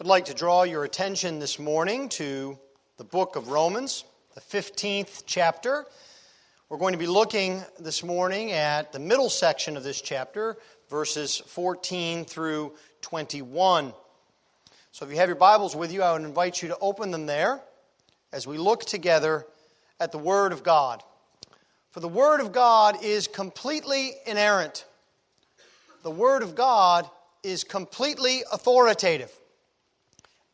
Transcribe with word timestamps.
I'd 0.00 0.06
like 0.06 0.24
to 0.26 0.34
draw 0.34 0.62
your 0.62 0.84
attention 0.84 1.40
this 1.40 1.58
morning 1.58 2.08
to 2.10 2.58
the 2.96 3.04
book 3.04 3.36
of 3.36 3.48
Romans, 3.48 4.04
the 4.34 4.40
15th 4.40 5.24
chapter. 5.26 5.84
We're 6.70 6.78
going 6.78 6.92
to 6.94 6.98
be 6.98 7.06
looking 7.06 7.62
this 7.78 8.02
morning 8.02 8.52
at 8.52 8.92
the 8.92 8.98
middle 8.98 9.28
section 9.28 9.76
of 9.76 9.82
this 9.82 10.00
chapter, 10.00 10.56
verses 10.88 11.36
14 11.36 12.24
through 12.24 12.72
21. 13.02 13.92
So 14.90 15.04
if 15.04 15.10
you 15.10 15.18
have 15.18 15.28
your 15.28 15.36
Bibles 15.36 15.76
with 15.76 15.92
you, 15.92 16.02
I 16.02 16.14
would 16.14 16.22
invite 16.22 16.62
you 16.62 16.68
to 16.68 16.78
open 16.78 17.10
them 17.10 17.26
there 17.26 17.60
as 18.32 18.46
we 18.46 18.56
look 18.56 18.86
together 18.86 19.44
at 20.00 20.12
the 20.12 20.18
Word 20.18 20.54
of 20.54 20.62
God. 20.62 21.02
For 21.90 22.00
the 22.00 22.08
Word 22.08 22.40
of 22.40 22.52
God 22.52 23.04
is 23.04 23.28
completely 23.28 24.12
inerrant. 24.26 24.86
The 26.04 26.10
Word 26.10 26.42
of 26.42 26.54
God 26.54 27.06
is 27.42 27.64
completely 27.64 28.44
authoritative 28.50 29.30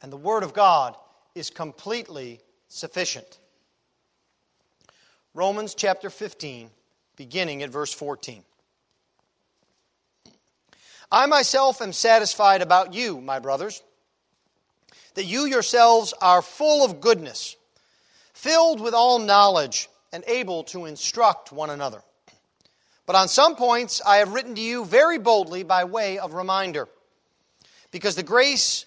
and 0.03 0.13
the 0.13 0.17
Word 0.17 0.43
of 0.43 0.53
God 0.53 0.97
is 1.35 1.51
completely 1.51 2.41
sufficient. 2.69 3.39
Romans 5.35 5.75
chapter 5.75 6.11
15, 6.11 6.71
beginning 7.17 7.63
at 7.63 7.71
verse 7.71 7.93
14. 7.93 8.43
I 11.11 11.27
myself 11.27 11.81
am 11.83 11.93
satisfied 11.93 12.63
about 12.63 12.95
you, 12.95 13.21
my 13.21 13.39
brothers, 13.39 13.83
that 15.15 15.25
you 15.25 15.45
yourselves 15.47 16.15
are 16.21 16.43
full 16.43 16.85
of 16.85 17.01
goodness, 17.01 17.57
filled 18.33 18.81
with 18.81 18.95
all 18.95 19.19
knowledge, 19.19 19.89
and 20.13 20.25
able 20.27 20.65
to 20.65 20.87
instruct 20.87 21.53
one 21.53 21.71
another. 21.71 22.03
But 23.07 23.17
on 23.17 23.29
some 23.29 23.57
points 23.57 24.01
I 24.07 24.17
have 24.17 24.33
written 24.33 24.55
to 24.55 24.61
you 24.61 24.85
very 24.85 25.19
boldly 25.19 25.63
by 25.63 25.85
way 25.85 26.19
of 26.19 26.35
reminder, 26.35 26.89
because 27.93 28.17
the 28.17 28.23
grace 28.23 28.87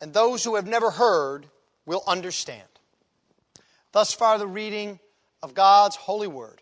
and 0.00 0.12
those 0.12 0.44
who 0.44 0.54
have 0.56 0.66
never 0.66 0.90
heard 0.90 1.46
will 1.86 2.02
understand. 2.06 2.68
Thus 3.92 4.12
far, 4.12 4.38
the 4.38 4.46
reading 4.46 5.00
of 5.42 5.54
God's 5.54 5.96
holy 5.96 6.28
word. 6.28 6.60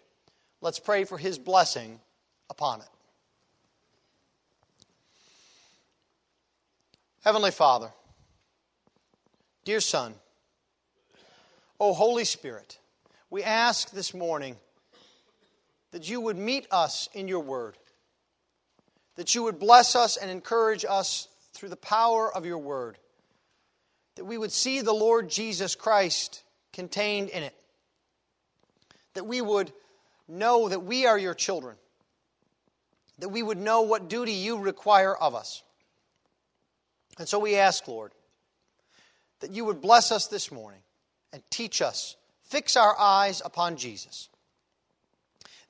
Let's 0.61 0.78
pray 0.78 1.05
for 1.05 1.19
his 1.19 1.39
blessing 1.39 2.00
upon 2.49 2.81
it. 2.81 2.88
Heavenly 7.25 7.50
Father, 7.50 7.91
dear 9.65 9.81
Son, 9.81 10.15
O 11.81 11.93
Holy 11.93 12.25
Spirit, 12.25 12.78
we 13.28 13.43
ask 13.43 13.91
this 13.91 14.15
morning 14.15 14.56
that 15.91 16.09
you 16.09 16.21
would 16.21 16.37
meet 16.37 16.69
us 16.71 17.09
in 17.12 17.27
your 17.27 17.41
word, 17.41 17.77
that 19.16 19.34
you 19.34 19.43
would 19.43 19.59
bless 19.59 19.97
us 19.97 20.16
and 20.16 20.31
encourage 20.31 20.84
us 20.88 21.27
through 21.53 21.71
the 21.71 21.77
power 21.77 22.32
of 22.32 22.47
your 22.47 22.59
word 22.59 22.97
that 24.16 24.25
we 24.25 24.37
would 24.37 24.53
see 24.53 24.81
the 24.81 24.93
Lord 24.93 25.31
Jesus 25.31 25.75
Christ 25.75 26.43
contained 26.72 27.28
in 27.28 27.43
it, 27.43 27.54
that 29.15 29.27
we 29.27 29.41
would 29.41 29.72
know 30.28 30.69
that 30.69 30.82
we 30.82 31.06
are 31.06 31.19
your 31.19 31.34
children, 31.34 31.77
that 33.19 33.28
we 33.28 33.43
would 33.43 33.59
know 33.59 33.82
what 33.82 34.09
duty 34.09 34.32
you 34.32 34.59
require 34.59 35.15
of 35.15 35.34
us. 35.34 35.62
And 37.19 37.28
so 37.28 37.38
we 37.38 37.56
ask, 37.56 37.87
Lord, 37.88 38.12
that 39.41 39.53
you 39.53 39.65
would 39.65 39.81
bless 39.81 40.12
us 40.12 40.26
this 40.26 40.50
morning 40.50 40.81
and 41.32 41.43
teach 41.50 41.81
us, 41.81 42.16
fix 42.44 42.76
our 42.76 42.99
eyes 42.99 43.43
upon 43.44 43.76
Jesus. 43.76 44.28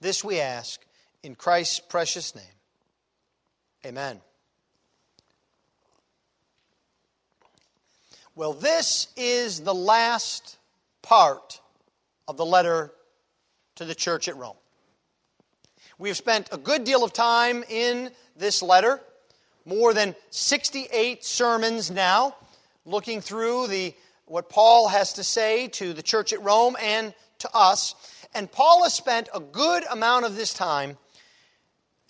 This 0.00 0.24
we 0.24 0.40
ask 0.40 0.80
in 1.22 1.34
Christ's 1.34 1.80
precious 1.80 2.34
name. 2.34 2.44
Amen. 3.84 4.20
Well, 8.36 8.52
this 8.52 9.08
is 9.16 9.60
the 9.60 9.74
last 9.74 10.58
part 11.00 11.58
of 12.28 12.36
the 12.36 12.44
letter 12.44 12.92
to 13.76 13.86
the 13.86 13.94
church 13.94 14.28
at 14.28 14.36
Rome. 14.36 14.58
We 15.98 16.10
have 16.10 16.18
spent 16.18 16.50
a 16.52 16.58
good 16.58 16.84
deal 16.84 17.02
of 17.02 17.14
time 17.14 17.64
in 17.66 18.10
this 18.36 18.60
letter, 18.60 19.00
more 19.64 19.94
than 19.94 20.14
68 20.28 21.24
sermons 21.24 21.90
now, 21.90 22.36
looking 22.84 23.22
through 23.22 23.68
the 23.68 23.94
what 24.26 24.50
Paul 24.50 24.88
has 24.88 25.14
to 25.14 25.24
say 25.24 25.68
to 25.68 25.94
the 25.94 26.02
church 26.02 26.34
at 26.34 26.42
Rome 26.42 26.76
and 26.78 27.14
to 27.38 27.48
us. 27.54 27.94
And 28.34 28.52
Paul 28.52 28.82
has 28.82 28.92
spent 28.92 29.30
a 29.32 29.40
good 29.40 29.82
amount 29.90 30.26
of 30.26 30.36
this 30.36 30.52
time 30.52 30.98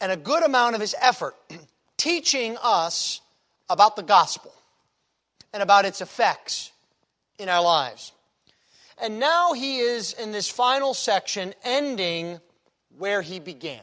and 0.00 0.10
a 0.10 0.16
good 0.16 0.43
amount 0.43 0.75
of 0.75 0.81
his 0.81 0.97
effort 1.00 1.37
teaching 1.97 2.56
us 2.60 3.20
about 3.70 3.94
the 3.94 4.03
gospel 4.03 4.56
and 5.56 5.62
about 5.62 5.87
its 5.87 6.03
effects 6.03 6.71
in 7.39 7.49
our 7.49 7.62
lives. 7.62 8.12
And 9.00 9.19
now 9.19 9.55
he 9.55 9.78
is 9.78 10.12
in 10.12 10.31
this 10.31 10.50
final 10.50 10.93
section 10.93 11.55
ending 11.65 12.41
where 12.99 13.22
he 13.22 13.41
began. 13.41 13.81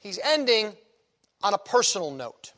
He's 0.00 0.18
ending 0.22 0.74
on 1.42 1.54
a 1.54 1.58
personal 1.58 2.10
note. 2.10 2.52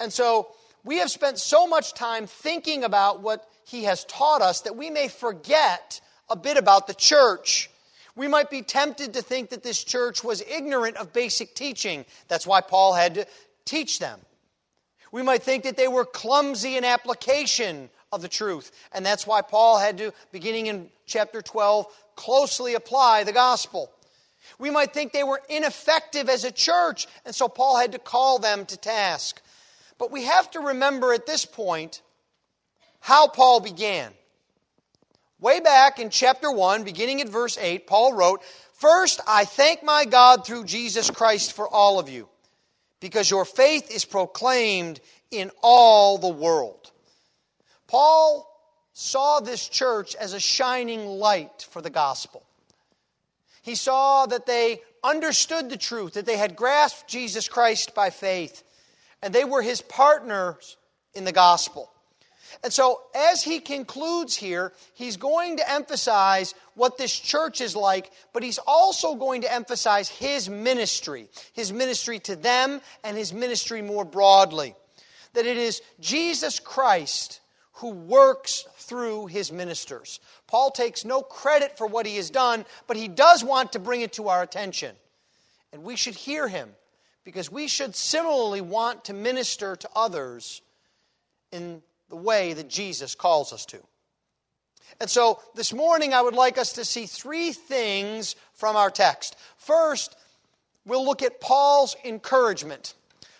And 0.00 0.12
so 0.12 0.48
we 0.82 0.96
have 0.96 1.08
spent 1.12 1.38
so 1.38 1.68
much 1.68 1.94
time 1.94 2.26
thinking 2.26 2.82
about 2.82 3.22
what 3.22 3.48
he 3.64 3.84
has 3.84 4.04
taught 4.06 4.42
us 4.42 4.62
that 4.62 4.76
we 4.76 4.90
may 4.90 5.06
forget 5.06 6.00
a 6.28 6.34
bit 6.34 6.56
about 6.56 6.88
the 6.88 6.94
church. 6.94 7.70
We 8.16 8.26
might 8.26 8.50
be 8.50 8.62
tempted 8.62 9.14
to 9.14 9.22
think 9.22 9.50
that 9.50 9.62
this 9.62 9.84
church 9.84 10.24
was 10.24 10.42
ignorant 10.42 10.96
of 10.96 11.12
basic 11.12 11.54
teaching. 11.54 12.06
That's 12.26 12.44
why 12.44 12.60
Paul 12.60 12.92
had 12.94 13.14
to 13.14 13.26
teach 13.64 14.00
them. 14.00 14.18
We 15.12 15.22
might 15.22 15.42
think 15.42 15.64
that 15.64 15.76
they 15.76 15.88
were 15.88 16.04
clumsy 16.04 16.76
in 16.76 16.84
application 16.84 17.90
of 18.12 18.22
the 18.22 18.28
truth. 18.28 18.70
And 18.92 19.04
that's 19.04 19.26
why 19.26 19.42
Paul 19.42 19.78
had 19.78 19.98
to, 19.98 20.12
beginning 20.32 20.66
in 20.66 20.88
chapter 21.06 21.42
12, 21.42 21.86
closely 22.16 22.74
apply 22.74 23.24
the 23.24 23.32
gospel. 23.32 23.90
We 24.58 24.70
might 24.70 24.92
think 24.92 25.12
they 25.12 25.24
were 25.24 25.40
ineffective 25.48 26.28
as 26.28 26.44
a 26.44 26.50
church, 26.50 27.06
and 27.24 27.34
so 27.34 27.48
Paul 27.48 27.78
had 27.78 27.92
to 27.92 27.98
call 27.98 28.38
them 28.38 28.66
to 28.66 28.76
task. 28.76 29.40
But 29.98 30.10
we 30.10 30.24
have 30.24 30.50
to 30.52 30.60
remember 30.60 31.12
at 31.12 31.26
this 31.26 31.44
point 31.44 32.02
how 33.00 33.28
Paul 33.28 33.60
began. 33.60 34.12
Way 35.40 35.60
back 35.60 35.98
in 35.98 36.10
chapter 36.10 36.50
1, 36.50 36.84
beginning 36.84 37.20
at 37.20 37.28
verse 37.28 37.56
8, 37.58 37.86
Paul 37.86 38.14
wrote, 38.14 38.42
First, 38.74 39.20
I 39.26 39.44
thank 39.44 39.82
my 39.82 40.04
God 40.04 40.46
through 40.46 40.64
Jesus 40.64 41.10
Christ 41.10 41.52
for 41.52 41.68
all 41.68 41.98
of 41.98 42.08
you 42.08 42.28
because 43.00 43.30
your 43.30 43.44
faith 43.44 43.90
is 43.90 44.04
proclaimed 44.04 45.00
in 45.30 45.50
all 45.62 46.18
the 46.18 46.28
world. 46.28 46.90
Paul 47.86 48.46
saw 48.92 49.40
this 49.40 49.68
church 49.68 50.14
as 50.14 50.32
a 50.32 50.40
shining 50.40 51.06
light 51.06 51.66
for 51.70 51.80
the 51.80 51.90
gospel. 51.90 52.44
He 53.62 53.74
saw 53.74 54.26
that 54.26 54.46
they 54.46 54.80
understood 55.02 55.70
the 55.70 55.76
truth, 55.76 56.14
that 56.14 56.26
they 56.26 56.36
had 56.36 56.56
grasped 56.56 57.08
Jesus 57.08 57.48
Christ 57.48 57.94
by 57.94 58.10
faith, 58.10 58.62
and 59.22 59.34
they 59.34 59.44
were 59.44 59.62
his 59.62 59.82
partners 59.82 60.76
in 61.14 61.24
the 61.24 61.32
gospel. 61.32 61.90
And 62.62 62.72
so, 62.72 63.02
as 63.14 63.42
he 63.42 63.60
concludes 63.60 64.34
here, 64.34 64.72
he's 64.94 65.16
going 65.16 65.58
to 65.58 65.70
emphasize 65.70 66.54
what 66.74 66.98
this 66.98 67.16
church 67.16 67.60
is 67.60 67.76
like, 67.76 68.10
but 68.32 68.42
he's 68.42 68.58
also 68.66 69.14
going 69.14 69.42
to 69.42 69.52
emphasize 69.52 70.08
his 70.08 70.48
ministry, 70.48 71.28
his 71.52 71.72
ministry 71.72 72.18
to 72.20 72.36
them 72.36 72.80
and 73.04 73.16
his 73.16 73.32
ministry 73.32 73.82
more 73.82 74.04
broadly. 74.04 74.74
That 75.34 75.46
it 75.46 75.56
is 75.56 75.80
Jesus 76.00 76.58
Christ 76.58 77.40
who 77.74 77.90
works 77.90 78.66
through 78.76 79.26
his 79.26 79.52
ministers. 79.52 80.20
Paul 80.46 80.70
takes 80.70 81.04
no 81.04 81.22
credit 81.22 81.78
for 81.78 81.86
what 81.86 82.04
he 82.04 82.16
has 82.16 82.28
done, 82.28 82.66
but 82.86 82.96
he 82.96 83.08
does 83.08 83.42
want 83.42 83.72
to 83.72 83.78
bring 83.78 84.02
it 84.02 84.14
to 84.14 84.28
our 84.28 84.42
attention. 84.42 84.94
And 85.72 85.82
we 85.82 85.96
should 85.96 86.14
hear 86.14 86.48
him 86.48 86.70
because 87.24 87.50
we 87.50 87.68
should 87.68 87.94
similarly 87.94 88.60
want 88.60 89.04
to 89.04 89.14
minister 89.14 89.76
to 89.76 89.88
others 89.94 90.62
in 91.52 91.82
the 92.10 92.16
way 92.16 92.52
that 92.52 92.68
Jesus 92.68 93.14
calls 93.14 93.52
us 93.52 93.64
to. 93.66 93.78
And 95.00 95.08
so 95.08 95.40
this 95.54 95.72
morning, 95.72 96.12
I 96.12 96.20
would 96.20 96.34
like 96.34 96.58
us 96.58 96.74
to 96.74 96.84
see 96.84 97.06
three 97.06 97.52
things 97.52 98.36
from 98.52 98.76
our 98.76 98.90
text. 98.90 99.36
First, 99.56 100.16
we'll 100.84 101.04
look 101.04 101.22
at 101.22 101.40
Paul's 101.40 101.96
encouragement. 102.04 102.94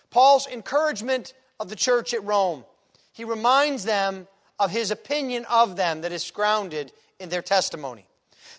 Paul's 0.09 0.47
encouragement 0.47 1.33
of 1.59 1.69
the 1.69 1.75
church 1.75 2.13
at 2.13 2.23
Rome. 2.23 2.65
He 3.13 3.25
reminds 3.25 3.83
them 3.83 4.27
of 4.57 4.71
his 4.71 4.89
opinion 4.89 5.45
of 5.49 5.75
them 5.75 6.01
that 6.01 6.11
is 6.11 6.31
grounded 6.31 6.91
in 7.19 7.29
their 7.29 7.41
testimony. 7.41 8.05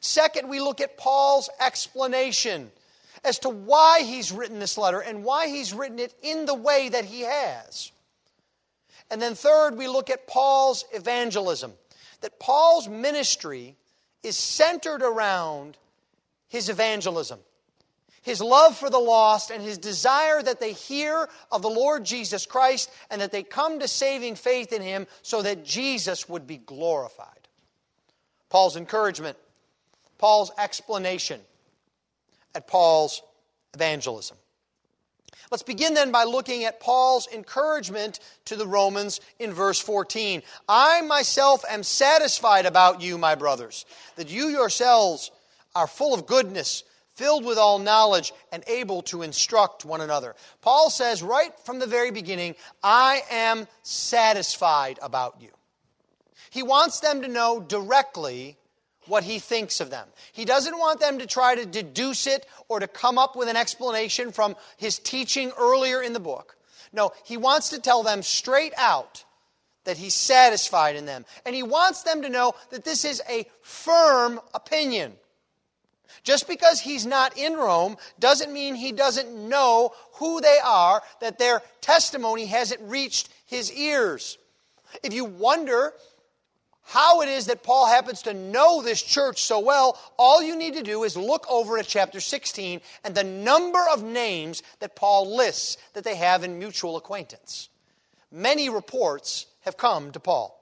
Second, 0.01 0.49
we 0.49 0.61
look 0.61 0.81
at 0.81 0.97
Paul's 0.97 1.49
explanation 1.61 2.71
as 3.25 3.39
to 3.41 3.49
why 3.49 4.03
he's 4.03 4.33
written 4.33 4.59
this 4.59 4.77
letter 4.77 5.01
and 5.01 5.25
why 5.25 5.49
he's 5.49 5.73
written 5.73 5.99
it 5.99 6.15
in 6.23 6.45
the 6.45 6.55
way 6.55 6.89
that 6.89 7.05
he 7.05 7.23
has. 7.23 7.93
And 9.13 9.23
then 9.23 9.37
third, 9.37 9.77
we 9.79 9.87
look 9.87 10.11
at 10.11 10.27
Paul's 10.27 10.85
evangelism. 10.93 11.73
That 12.23 12.41
Paul's 12.41 12.89
ministry 12.89 13.77
is 14.25 14.37
centered 14.37 15.03
around 15.03 15.77
his 16.49 16.69
evangelism 16.69 17.39
his 18.23 18.41
love 18.41 18.77
for 18.77 18.89
the 18.89 18.99
lost, 18.99 19.51
and 19.51 19.63
his 19.63 19.79
desire 19.79 20.41
that 20.43 20.61
they 20.61 20.73
hear 20.73 21.29
of 21.51 21.61
the 21.61 21.69
Lord 21.69 22.05
Jesus 22.05 22.47
Christ 22.47 22.91
and 23.11 23.21
that 23.21 23.33
they 23.33 23.43
come 23.43 23.81
to 23.81 23.89
saving 23.89 24.37
faith 24.37 24.73
in 24.73 24.81
him 24.81 25.09
so 25.23 25.43
that 25.43 25.65
Jesus 25.65 26.29
would 26.29 26.47
be 26.47 26.57
glorified. 26.57 27.29
Paul's 28.49 28.77
encouragement, 28.77 29.37
Paul's 30.19 30.53
explanation 30.57 31.41
at 32.55 32.69
Paul's 32.69 33.23
evangelism. 33.75 34.37
Let's 35.53 35.63
begin 35.63 35.93
then 35.93 36.13
by 36.13 36.25
looking 36.25 36.65
at 36.65 36.81
Paul's 36.81 37.29
encouragement 37.31 38.21
to 38.47 38.57
the 38.57 38.67
Romans 38.67 39.21
in 39.39 39.53
verse 39.53 39.79
14. 39.79 40.43
I 40.67 41.03
myself 41.03 41.63
am 41.69 41.83
satisfied 41.83 42.65
about 42.65 43.03
you, 43.03 43.19
my 43.19 43.35
brothers, 43.35 43.85
that 44.17 44.31
you 44.31 44.49
yourselves 44.49 45.31
are 45.75 45.87
full 45.87 46.15
of 46.15 46.27
goodness 46.27 46.85
filled 47.17 47.45
with 47.45 47.59
all 47.59 47.79
knowledge, 47.79 48.33
and 48.51 48.65
able 48.67 49.03
to 49.03 49.21
instruct 49.21 49.85
one 49.85 50.01
another. 50.01 50.35
Paul 50.63 50.89
says 50.89 51.23
right 51.23 51.53
from 51.61 51.79
the 51.79 51.87
very 51.87 52.11
beginning, 52.11 52.55
I 52.83 53.21
am 53.31 53.69
satisfied 53.83 54.99
about 55.03 55.37
you. 55.39 55.51
He 56.49 56.63
wants 56.63 57.01
them 57.01 57.21
to 57.21 57.29
know 57.29 57.61
directly 57.61 58.57
what 59.07 59.25
he 59.25 59.39
thinks 59.39 59.81
of 59.81 59.91
them. 59.91 60.07
He 60.33 60.45
doesn't 60.45 60.79
want 60.79 61.01
them 61.01 61.19
to 61.19 61.27
try 61.27 61.55
to 61.55 61.67
deduce 61.67 62.27
it 62.27 62.47
or 62.69 62.81
to 62.81 62.87
come 62.87 63.19
up 63.19 63.37
with 63.37 63.49
an 63.49 63.57
explanation 63.57 64.33
from 64.33 64.57
his 64.77 64.99
teaching 64.99 65.53
earlier 65.59 66.03
in 66.03 66.13
the 66.13 66.21
book. 66.21 66.57
No, 66.93 67.13
he 67.25 67.37
wants 67.37 67.71
to 67.71 67.81
tell 67.81 68.03
them 68.03 68.23
straight 68.23 68.73
out 68.77 69.25
that 69.85 69.97
he's 69.97 70.15
satisfied 70.15 70.97
in 70.97 71.07
them. 71.07 71.25
And 71.45 71.55
he 71.55 71.63
wants 71.63 72.03
them 72.03 72.23
to 72.23 72.29
know 72.29 72.55
that 72.71 72.85
this 72.85 73.05
is 73.05 73.23
a 73.29 73.47
firm 73.63 74.41
opinion. 74.55 75.15
Just 76.23 76.47
because 76.47 76.81
he's 76.81 77.05
not 77.05 77.37
in 77.37 77.55
Rome 77.55 77.97
doesn't 78.21 78.53
mean 78.53 78.75
he 78.75 78.93
doesn't 78.93 79.49
know 79.49 79.93
who 80.15 80.41
they 80.41 80.59
are, 80.65 81.03
that 81.21 81.39
their 81.39 81.63
testimony 81.81 82.47
hasn't 82.47 82.81
reached 82.83 83.29
his 83.47 83.73
ears. 83.73 84.39
If 85.03 85.13
you 85.15 85.25
wonder 85.25 85.93
how 86.85 87.23
it 87.23 87.29
is 87.29 87.47
that 87.47 87.63
Paul 87.63 87.87
happens 87.87 88.23
to 88.23 88.35
know 88.35 88.83
this 88.83 89.03
church 89.03 89.43
so 89.43 89.61
well, 89.61 89.99
all 90.19 90.43
you 90.43 90.57
need 90.57 90.75
to 90.75 90.83
do 90.83 91.05
is 91.05 91.17
look 91.17 91.47
over 91.49 91.79
at 91.79 91.87
chapter 91.87 92.21
16 92.21 92.81
and 93.05 93.15
the 93.15 93.25
number 93.25 93.83
of 93.93 94.03
names 94.03 94.63
that 94.81 94.97
Paul 94.97 95.37
lists 95.37 95.79
that 95.95 96.05
they 96.05 96.17
have 96.17 96.45
in 96.45 96.59
mutual 96.59 96.97
acquaintance. 96.97 97.69
Many 98.31 98.69
reports 98.69 99.47
have 99.61 99.77
come 99.77 100.11
to 100.13 100.21
Paul. 100.21 100.59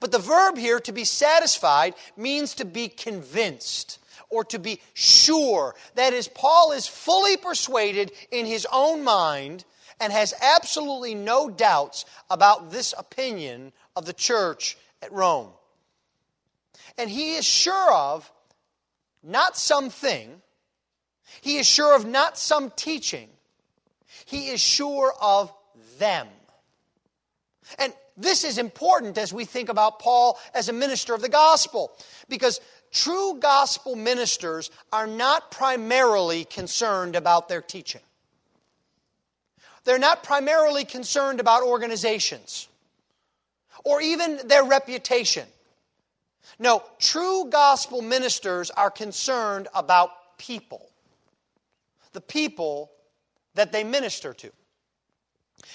But 0.00 0.12
the 0.12 0.18
verb 0.18 0.56
here, 0.56 0.80
to 0.80 0.92
be 0.92 1.04
satisfied, 1.04 1.94
means 2.16 2.54
to 2.54 2.64
be 2.64 2.88
convinced 2.88 3.98
or 4.30 4.44
to 4.44 4.58
be 4.58 4.80
sure. 4.94 5.74
That 5.96 6.12
is, 6.12 6.28
Paul 6.28 6.72
is 6.72 6.86
fully 6.86 7.36
persuaded 7.36 8.12
in 8.30 8.46
his 8.46 8.66
own 8.72 9.04
mind 9.04 9.64
and 10.00 10.12
has 10.12 10.34
absolutely 10.40 11.14
no 11.14 11.48
doubts 11.50 12.04
about 12.30 12.70
this 12.70 12.94
opinion 12.96 13.72
of 13.96 14.06
the 14.06 14.12
church 14.12 14.76
at 15.02 15.12
Rome. 15.12 15.48
And 16.98 17.10
he 17.10 17.34
is 17.34 17.44
sure 17.44 17.92
of 17.92 18.30
not 19.22 19.56
something, 19.56 20.40
he 21.40 21.56
is 21.56 21.66
sure 21.66 21.96
of 21.96 22.06
not 22.06 22.38
some 22.38 22.70
teaching, 22.70 23.28
he 24.24 24.48
is 24.48 24.60
sure 24.60 25.12
of 25.20 25.52
them. 25.98 26.28
And 27.78 27.92
this 28.16 28.44
is 28.44 28.58
important 28.58 29.18
as 29.18 29.32
we 29.32 29.44
think 29.44 29.68
about 29.68 29.98
Paul 29.98 30.38
as 30.54 30.68
a 30.68 30.72
minister 30.72 31.14
of 31.14 31.22
the 31.22 31.28
gospel, 31.28 31.90
because 32.28 32.60
True 32.94 33.38
gospel 33.40 33.96
ministers 33.96 34.70
are 34.92 35.08
not 35.08 35.50
primarily 35.50 36.44
concerned 36.44 37.16
about 37.16 37.48
their 37.48 37.60
teaching. 37.60 38.00
They're 39.82 39.98
not 39.98 40.22
primarily 40.22 40.84
concerned 40.84 41.40
about 41.40 41.64
organizations 41.64 42.68
or 43.84 44.00
even 44.00 44.40
their 44.46 44.64
reputation. 44.64 45.46
No, 46.58 46.82
true 46.98 47.46
gospel 47.50 48.02
ministers 48.02 48.70
are 48.70 48.90
concerned 48.90 49.68
about 49.74 50.10
people, 50.38 50.88
the 52.12 52.20
people 52.20 52.90
that 53.54 53.72
they 53.72 53.84
minister 53.84 54.34
to. 54.34 54.50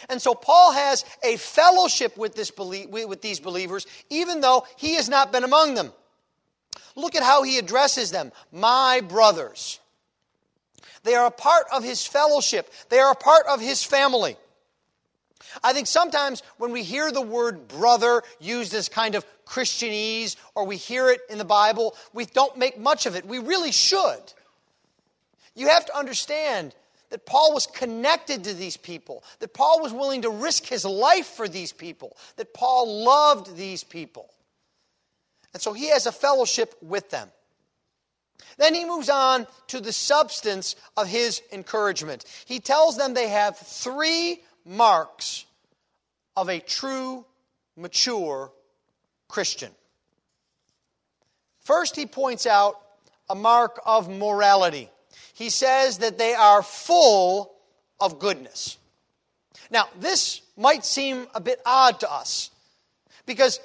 And 0.08 0.22
so 0.22 0.34
Paul 0.34 0.72
has 0.74 1.04
a 1.24 1.38
fellowship 1.38 2.18
with, 2.18 2.36
this, 2.36 2.52
with 2.58 3.22
these 3.22 3.40
believers, 3.40 3.88
even 4.10 4.42
though 4.42 4.66
he 4.78 4.96
has 4.96 5.10
not 5.10 5.32
been 5.32 5.44
among 5.44 5.74
them. 5.74 5.92
Look 6.96 7.16
at 7.16 7.24
how 7.24 7.44
he 7.44 7.58
addresses 7.58 8.12
them 8.12 8.32
my 8.52 9.02
brothers. 9.08 9.80
They 11.04 11.16
are 11.16 11.28
a 11.28 11.32
part 11.32 11.66
of 11.74 11.84
his 11.84 12.06
fellowship, 12.06 12.72
they 12.90 13.00
are 13.00 13.12
a 13.12 13.16
part 13.16 13.46
of 13.48 13.62
his 13.62 13.84
family. 13.84 14.38
I 15.64 15.74
think 15.74 15.88
sometimes 15.88 16.44
when 16.58 16.72
we 16.72 16.84
hear 16.84 17.12
the 17.12 17.22
word 17.22 17.68
brother 17.68 18.24
used 18.40 18.74
as 18.74 18.90
kind 18.90 19.16
of 19.16 19.26
Christianese 19.46 20.36
or 20.56 20.66
we 20.66 20.78
hear 20.78 21.10
it 21.10 21.22
in 21.30 21.38
the 21.38 21.46
Bible, 21.46 21.96
we 22.14 22.26
don't 22.26 22.58
make 22.58 22.78
much 22.78 23.06
of 23.06 23.16
it. 23.16 23.26
We 23.26 23.40
really 23.40 23.72
should. 23.72 24.22
You 25.56 25.68
have 25.70 25.86
to 25.86 25.98
understand 25.98 26.76
that 27.10 27.26
Paul 27.26 27.54
was 27.54 27.68
connected 27.68 28.44
to 28.44 28.54
these 28.54 28.78
people, 28.78 29.24
that 29.40 29.54
Paul 29.54 29.82
was 29.82 29.94
willing 29.94 30.22
to 30.22 30.30
risk 30.30 30.66
his 30.66 30.86
life 30.86 31.26
for 31.26 31.48
these 31.48 31.72
people, 31.72 32.16
that 32.36 32.54
Paul 32.54 33.04
loved 33.04 33.56
these 33.56 33.84
people. 33.84 34.30
And 35.54 35.62
so 35.62 35.74
he 35.74 35.90
has 35.90 36.06
a 36.06 36.12
fellowship 36.12 36.76
with 36.82 37.10
them. 37.10 37.30
Then 38.58 38.76
he 38.76 38.86
moves 38.86 39.10
on 39.10 39.48
to 39.68 39.80
the 39.80 39.94
substance 39.94 40.76
of 40.96 41.08
his 41.08 41.42
encouragement. 41.52 42.26
He 42.46 42.60
tells 42.60 42.98
them 42.98 43.14
they 43.14 43.30
have 43.30 43.58
three 43.58 44.42
marks 44.66 45.46
of 46.36 46.50
a 46.50 46.60
true, 46.60 47.26
mature 47.76 48.52
Christian. 49.28 49.72
First, 51.60 51.96
he 51.96 52.06
points 52.06 52.46
out 52.46 52.80
a 53.30 53.36
mark 53.36 53.80
of 53.86 54.10
morality. 54.10 54.90
He 55.34 55.50
says 55.50 56.00
that 56.00 56.18
they 56.18 56.34
are 56.34 56.64
full 56.64 57.52
of 58.00 58.20
goodness. 58.20 58.78
Now, 59.70 59.88
this 60.00 60.42
might 60.58 60.84
seem 60.84 61.28
a 61.36 61.40
bit 61.40 61.62
odd 61.66 62.00
to 62.00 62.12
us 62.12 62.50
because 63.26 63.60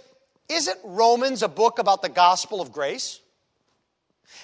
isn't 0.49 0.79
Romans 0.85 1.43
a 1.43 1.49
book 1.49 1.79
about 1.79 2.03
the 2.03 2.09
gospel 2.09 2.61
of 2.61 2.73
grace? 2.73 3.21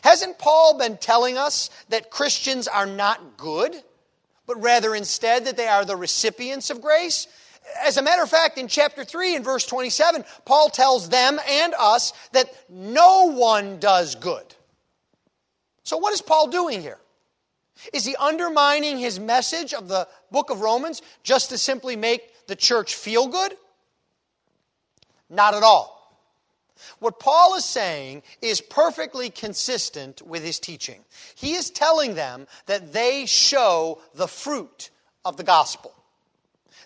Hasn't 0.03 0.39
Paul 0.39 0.79
been 0.79 0.97
telling 0.97 1.37
us 1.37 1.69
that 1.91 2.11
Christians 2.11 2.69
are 2.69 2.87
not 2.87 3.37
good, 3.37 3.75
but 4.51 4.61
rather 4.63 4.97
instead 4.97 5.45
that 5.45 5.57
they 5.57 5.69
are 5.69 5.85
the 5.85 5.95
recipients 5.95 6.71
of 6.71 6.83
grace? 6.83 7.29
As 7.85 7.99
a 7.99 8.03
matter 8.03 8.25
of 8.25 8.29
fact, 8.29 8.59
in 8.59 8.67
chapter 8.67 9.05
3 9.05 9.37
in 9.37 9.45
verse 9.45 9.65
27, 9.65 10.25
Paul 10.45 10.71
tells 10.71 11.09
them 11.09 11.39
and 11.49 11.73
us 11.79 12.13
that 12.33 12.53
no 12.69 13.31
one 13.31 13.79
does 13.79 14.17
good. 14.17 14.43
So, 15.85 15.99
what 15.99 16.13
is 16.13 16.21
Paul 16.21 16.49
doing 16.49 16.83
here? 16.83 16.99
Is 17.93 18.05
he 18.05 18.17
undermining 18.17 18.99
his 18.99 19.21
message 19.21 19.73
of 19.73 19.87
the 19.87 20.09
book 20.33 20.51
of 20.51 20.63
Romans 20.63 21.01
just 21.23 21.51
to 21.51 21.57
simply 21.57 21.95
make 21.95 22.23
the 22.49 22.57
church 22.57 22.97
feel 22.97 23.29
good? 23.29 23.55
Not 25.29 25.55
at 25.55 25.63
all. 25.63 26.00
What 26.99 27.21
Paul 27.21 27.57
is 27.57 27.65
saying 27.65 28.23
is 28.43 28.61
perfectly 28.61 29.31
consistent 29.31 30.23
with 30.23 30.45
his 30.45 30.59
teaching. 30.59 31.01
He 31.35 31.55
is 31.55 31.71
telling 31.71 32.15
them 32.15 32.47
that 32.67 32.93
they 32.93 33.27
show 33.27 34.01
the 34.15 34.29
fruit 34.29 34.91
of 35.25 35.37
the 35.37 35.45
gospel. 35.45 35.95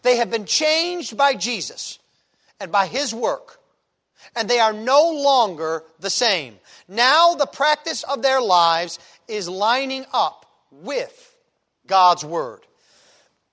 They 0.02 0.16
have 0.16 0.30
been 0.30 0.46
changed 0.46 1.16
by 1.16 1.34
Jesus. 1.34 1.98
and 2.60 2.72
by 2.72 2.86
His 2.86 3.14
work. 3.14 3.60
And 4.36 4.48
they 4.48 4.58
are 4.58 4.72
no 4.72 5.10
longer 5.10 5.84
the 6.00 6.10
same. 6.10 6.58
Now 6.88 7.34
the 7.34 7.46
practice 7.46 8.02
of 8.04 8.22
their 8.22 8.40
lives 8.40 8.98
is 9.28 9.48
lining 9.48 10.06
up 10.12 10.46
with 10.70 11.36
God's 11.86 12.24
Word. 12.24 12.60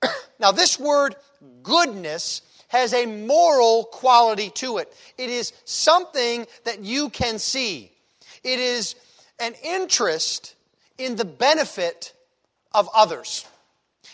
now, 0.39 0.51
this 0.51 0.79
word 0.79 1.15
goodness 1.61 2.41
has 2.71 2.93
a 2.93 3.05
moral 3.05 3.83
quality 3.83 4.49
to 4.49 4.77
it. 4.77 4.93
It 5.17 5.29
is 5.29 5.51
something 5.65 6.47
that 6.63 6.79
you 6.79 7.09
can 7.09 7.37
see. 7.37 7.91
It 8.45 8.59
is 8.59 8.95
an 9.39 9.55
interest 9.61 10.55
in 10.97 11.17
the 11.17 11.25
benefit 11.25 12.13
of 12.71 12.87
others. 12.95 13.45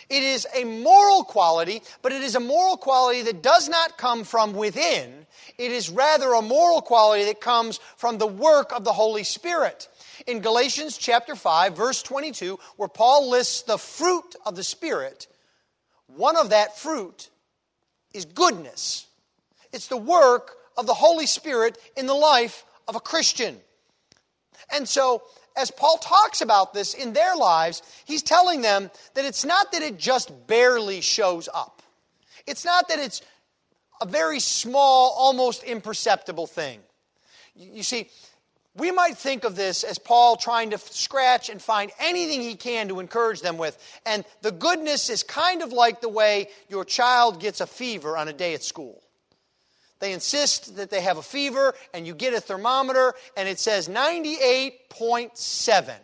It 0.10 0.24
is 0.24 0.48
a 0.56 0.64
moral 0.64 1.24
quality, 1.24 1.84
but 2.02 2.12
it 2.12 2.24
is 2.24 2.34
a 2.34 2.40
moral 2.40 2.78
quality 2.78 3.22
that 3.24 3.44
does 3.44 3.70
not 3.70 3.96
come 3.96 4.24
from 4.24 4.54
within. 4.54 5.28
It 5.60 5.72
is 5.72 5.92
rather 5.92 6.34
a 6.34 6.42
moral 6.42 6.82
quality 6.82 7.26
that 7.26 7.40
comes 7.40 7.80
from 7.98 8.18
the 8.18 8.26
work 8.26 8.74
of 8.74 8.84
the 8.84 8.94
Holy 8.94 9.24
Spirit. 9.24 9.88
In 10.26 10.40
Galatians 10.40 10.98
chapter 10.98 11.36
5, 11.36 11.78
verse 11.78 12.02
22, 12.02 12.58
where 12.78 12.90
Paul 12.90 13.30
lists 13.30 13.62
the 13.62 13.78
fruit 13.78 14.36
of 14.48 14.56
the 14.56 14.64
Spirit, 14.64 15.28
one 16.08 16.38
of 16.38 16.50
that 16.50 16.80
fruit 16.80 17.30
is 18.14 18.26
goodness. 18.26 19.08
It's 19.72 19.88
the 19.88 19.98
work 19.98 20.56
of 20.78 20.86
the 20.86 20.94
Holy 20.94 21.26
Spirit 21.26 21.78
in 21.96 22.06
the 22.06 22.14
life 22.14 22.66
of 22.88 22.96
a 22.96 23.00
Christian. 23.00 23.58
And 24.74 24.88
so, 24.88 25.24
as 25.56 25.72
Paul 25.72 25.98
talks 25.98 26.42
about 26.42 26.74
this 26.74 26.94
in 26.94 27.14
their 27.14 27.36
lives, 27.36 27.82
he's 28.06 28.22
telling 28.22 28.62
them 28.62 28.92
that 29.16 29.26
it's 29.26 29.44
not 29.44 29.72
that 29.72 29.82
it 29.82 29.98
just 29.98 30.32
barely 30.48 31.02
shows 31.02 31.50
up. 31.54 31.82
It's 32.46 32.64
not 32.64 32.90
that 32.90 33.00
it's 33.00 33.22
a 34.02 34.06
very 34.06 34.40
small, 34.40 35.16
almost 35.18 35.64
imperceptible 35.64 36.48
thing. 36.48 36.80
You 37.56 37.84
see, 37.84 38.10
we 38.78 38.92
might 38.92 39.18
think 39.18 39.44
of 39.44 39.56
this 39.56 39.84
as 39.84 39.98
Paul 39.98 40.38
trying 40.38 40.70
to 40.70 40.78
scratch 40.78 41.50
and 41.50 41.62
find 41.62 41.92
anything 42.00 42.42
he 42.42 42.56
can 42.56 42.90
to 42.90 43.00
encourage 43.00 43.42
them 43.42 43.58
with. 43.58 43.78
And 44.06 44.24
the 44.42 44.52
goodness 44.52 45.10
is 45.10 45.24
kind 45.24 45.64
of 45.64 45.74
like 45.74 46.02
the 46.02 46.10
way 46.10 46.50
your 46.70 46.86
child 46.86 47.40
gets 47.40 47.60
a 47.60 47.68
fever 47.68 48.16
on 48.16 48.28
a 48.28 48.34
day 48.34 48.54
at 48.54 48.64
school. 48.64 49.02
They 50.00 50.14
insist 50.14 50.76
that 50.76 50.92
they 50.92 51.02
have 51.02 51.18
a 51.18 51.24
fever, 51.24 51.74
and 51.92 52.06
you 52.06 52.14
get 52.14 52.36
a 52.36 52.40
thermometer, 52.40 53.16
and 53.36 53.50
it 53.50 53.58
says 53.58 53.90
98.7. 53.90 55.96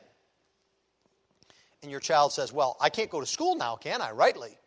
And 1.84 1.92
your 1.92 2.00
child 2.00 2.34
says, 2.34 2.52
Well, 2.52 2.76
I 2.82 2.90
can't 2.90 3.12
go 3.12 3.20
to 3.20 3.28
school 3.28 3.56
now, 3.56 3.76
can 3.76 4.02
I? 4.02 4.12
Rightly. 4.12 4.58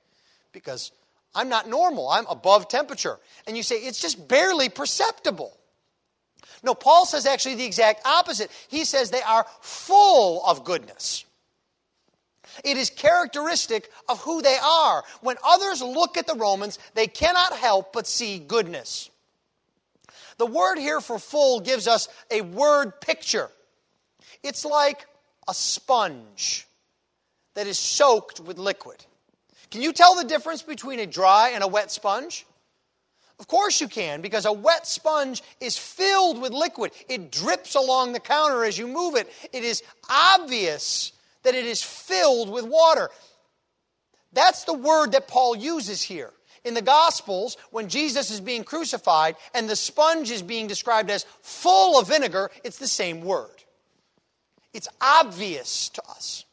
Because 0.52 0.92
I'm 1.34 1.48
not 1.48 1.68
normal. 1.68 2.08
I'm 2.08 2.26
above 2.26 2.68
temperature. 2.68 3.18
And 3.48 3.56
you 3.56 3.64
say, 3.64 3.76
It's 3.76 4.00
just 4.00 4.28
barely 4.28 4.68
perceptible. 4.68 5.58
No, 6.62 6.74
Paul 6.74 7.06
says 7.06 7.26
actually 7.26 7.56
the 7.56 7.64
exact 7.64 8.06
opposite. 8.06 8.50
He 8.68 8.84
says 8.84 9.10
they 9.10 9.22
are 9.22 9.46
full 9.60 10.44
of 10.44 10.64
goodness. 10.64 11.24
It 12.64 12.76
is 12.76 12.90
characteristic 12.90 13.90
of 14.08 14.20
who 14.20 14.42
they 14.42 14.56
are. 14.56 15.04
When 15.20 15.36
others 15.44 15.82
look 15.82 16.16
at 16.16 16.26
the 16.26 16.34
Romans, 16.34 16.78
they 16.94 17.06
cannot 17.06 17.52
help 17.52 17.92
but 17.92 18.06
see 18.06 18.38
goodness. 18.38 19.10
The 20.38 20.46
word 20.46 20.78
here 20.78 21.00
for 21.00 21.18
full 21.18 21.60
gives 21.60 21.88
us 21.88 22.08
a 22.30 22.40
word 22.42 23.00
picture. 23.00 23.50
It's 24.42 24.64
like 24.64 25.06
a 25.48 25.54
sponge 25.54 26.66
that 27.54 27.66
is 27.66 27.78
soaked 27.78 28.40
with 28.40 28.58
liquid. 28.58 29.04
Can 29.70 29.82
you 29.82 29.92
tell 29.92 30.14
the 30.14 30.24
difference 30.24 30.62
between 30.62 31.00
a 31.00 31.06
dry 31.06 31.50
and 31.50 31.64
a 31.64 31.68
wet 31.68 31.90
sponge? 31.90 32.46
Of 33.38 33.48
course 33.48 33.80
you 33.80 33.88
can, 33.88 34.22
because 34.22 34.46
a 34.46 34.52
wet 34.52 34.86
sponge 34.86 35.42
is 35.60 35.76
filled 35.76 36.40
with 36.40 36.52
liquid. 36.52 36.92
It 37.08 37.30
drips 37.30 37.74
along 37.74 38.12
the 38.12 38.20
counter 38.20 38.64
as 38.64 38.78
you 38.78 38.86
move 38.86 39.14
it. 39.14 39.30
It 39.52 39.62
is 39.62 39.82
obvious 40.08 41.12
that 41.42 41.54
it 41.54 41.66
is 41.66 41.82
filled 41.82 42.50
with 42.50 42.64
water. 42.64 43.10
That's 44.32 44.64
the 44.64 44.72
word 44.72 45.12
that 45.12 45.28
Paul 45.28 45.56
uses 45.56 46.02
here 46.02 46.32
in 46.66 46.74
the 46.74 46.82
Gospels, 46.82 47.56
when 47.70 47.88
Jesus 47.88 48.32
is 48.32 48.40
being 48.40 48.64
crucified 48.64 49.36
and 49.54 49.68
the 49.68 49.76
sponge 49.76 50.32
is 50.32 50.42
being 50.42 50.66
described 50.66 51.10
as 51.10 51.24
full 51.40 51.98
of 51.98 52.08
vinegar, 52.08 52.50
it's 52.64 52.78
the 52.78 52.88
same 52.88 53.20
word. 53.20 53.62
It's 54.74 54.88
obvious 55.00 55.88
to 55.90 56.02
us. 56.10 56.44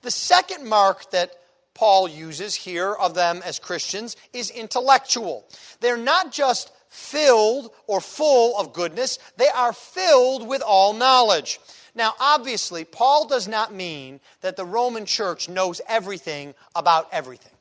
The 0.00 0.10
second 0.10 0.66
mark 0.66 1.10
that 1.10 1.32
Paul 1.78 2.08
uses 2.08 2.56
here 2.56 2.92
of 2.92 3.14
them 3.14 3.40
as 3.44 3.60
Christians 3.60 4.16
is 4.32 4.50
intellectual. 4.50 5.46
They're 5.78 5.96
not 5.96 6.32
just 6.32 6.72
filled 6.88 7.70
or 7.86 8.00
full 8.00 8.58
of 8.58 8.72
goodness, 8.72 9.20
they 9.36 9.46
are 9.46 9.72
filled 9.72 10.48
with 10.48 10.60
all 10.60 10.92
knowledge. 10.92 11.60
Now, 11.94 12.14
obviously, 12.18 12.84
Paul 12.84 13.28
does 13.28 13.46
not 13.46 13.72
mean 13.72 14.18
that 14.40 14.56
the 14.56 14.64
Roman 14.64 15.06
church 15.06 15.48
knows 15.48 15.80
everything 15.88 16.52
about 16.74 17.08
everything. 17.12 17.52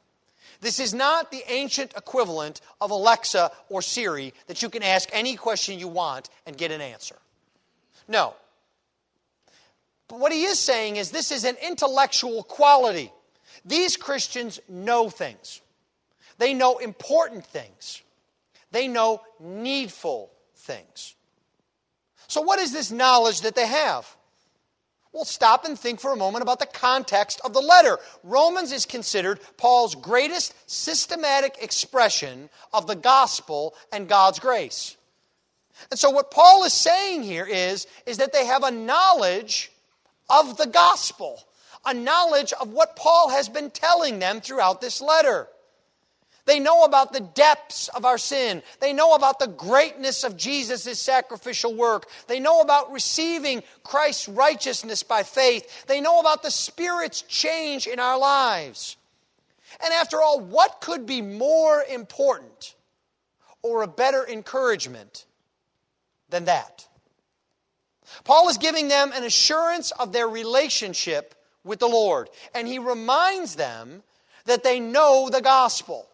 This 0.62 0.80
is 0.80 0.96
not 0.96 1.30
the 1.30 1.44
ancient 1.48 1.94
equivalent 1.96 2.62
of 2.82 2.90
Alexa 2.90 3.52
or 3.70 3.84
Siri 3.84 4.34
that 4.48 4.64
you 4.64 4.70
can 4.72 4.82
ask 4.82 5.10
any 5.14 5.36
question 5.36 5.78
you 5.78 5.90
want 5.90 6.32
and 6.48 6.58
get 6.58 6.72
an 6.72 6.82
answer. 6.82 7.18
No. 8.08 8.34
But 10.08 10.18
what 10.20 10.32
he 10.32 10.46
is 10.46 10.58
saying 10.58 10.96
is 10.96 11.12
this 11.12 11.32
is 11.32 11.44
an 11.44 11.58
intellectual 11.62 12.42
quality. 12.42 13.12
These 13.66 13.98
Christians 13.98 14.60
know 14.68 15.10
things, 15.10 15.62
they 16.38 16.54
know 16.54 16.78
important 16.78 17.46
things, 17.46 18.02
they 18.72 18.88
know 18.88 19.22
needful 19.40 20.32
things. 20.56 21.16
So, 22.28 22.42
what 22.42 22.60
is 22.60 22.74
this 22.74 22.92
knowledge 22.92 23.42
that 23.42 23.56
they 23.56 23.68
have? 23.68 24.08
Well, 25.14 25.26
stop 25.26 25.66
and 25.66 25.80
think 25.80 26.00
for 26.00 26.12
a 26.12 26.18
moment 26.18 26.44
about 26.44 26.60
the 26.60 26.66
context 26.68 27.42
of 27.44 27.54
the 27.54 27.62
letter. 27.62 27.98
Romans 28.24 28.72
is 28.72 28.86
considered 28.86 29.40
Paul's 29.58 29.96
greatest 29.96 30.54
systematic 30.70 31.58
expression 31.62 32.50
of 32.74 32.86
the 32.86 32.96
gospel 32.96 33.74
and 33.92 34.08
God's 34.08 34.40
grace. 34.40 34.96
And 35.90 36.00
so 36.00 36.10
what 36.10 36.30
Paul 36.32 36.66
is 36.66 36.74
saying 36.74 37.24
here 37.24 37.46
is, 37.46 37.88
is 38.06 38.18
that 38.18 38.34
they 38.34 38.46
have 38.46 38.64
a 38.64 38.72
knowledge 38.72 39.72
of 40.30 40.58
the 40.58 40.68
gospel, 40.68 41.42
a 41.88 41.94
knowledge 41.94 42.54
of 42.54 42.70
what 42.70 42.96
Paul 42.96 43.30
has 43.30 43.50
been 43.50 43.72
telling 43.72 44.20
them 44.20 44.42
throughout 44.42 44.82
this 44.82 45.02
letter. 45.02 45.48
They 46.46 46.60
know 46.60 46.84
about 46.84 47.12
the 47.12 47.20
depths 47.20 47.88
of 47.90 48.06
our 48.06 48.18
sin. 48.18 48.62
They 48.80 48.94
know 48.94 49.16
about 49.16 49.40
the 49.40 49.48
greatness 49.48 50.24
of 50.24 50.38
Jesus' 50.38 51.00
sacrificial 51.00 51.74
work. 51.74 52.08
They 52.28 52.40
know 52.40 52.62
about 52.62 52.92
receiving 52.92 53.64
Christ's 53.84 54.30
righteousness 54.30 55.04
by 55.04 55.24
faith. 55.24 55.86
They 55.88 56.00
know 56.00 56.20
about 56.20 56.44
the 56.44 56.52
Spirit's 56.52 57.22
change 57.22 57.88
in 57.88 58.00
our 58.00 58.18
lives. 58.18 58.96
And 59.84 59.94
after 59.94 60.22
all, 60.22 60.40
what 60.40 60.80
could 60.80 61.06
be 61.06 61.22
more 61.22 61.84
important 61.84 62.76
or 63.62 63.84
a 63.84 63.88
better 63.88 64.26
encouragement 64.26 65.26
than 66.30 66.46
that? 66.46 66.88
Paul 68.24 68.48
is 68.48 68.58
giving 68.58 68.88
them 68.88 69.12
an 69.14 69.24
assurance 69.26 69.92
of 69.92 70.14
their 70.14 70.28
relationship 70.28 71.36
with 71.68 71.80
the 71.80 71.88
Lord, 71.88 72.30
and 72.56 72.68
he 72.68 72.80
reminds 72.80 73.56
them 73.56 74.02
that 74.46 74.64
they 74.64 74.80
know 74.80 75.30
the 75.30 75.42
gospel. 75.42 76.08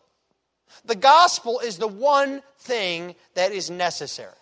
The 0.85 0.95
gospel 0.95 1.59
is 1.59 1.77
the 1.77 1.87
one 1.87 2.41
thing 2.59 3.15
that 3.35 3.51
is 3.51 3.69
necessary. 3.69 4.33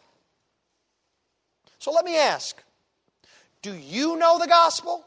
So 1.78 1.92
let 1.92 2.06
me 2.06 2.18
ask 2.18 2.62
do 3.62 3.74
you 3.74 4.18
know 4.18 4.40
the 4.40 4.48
gospel? 4.48 5.06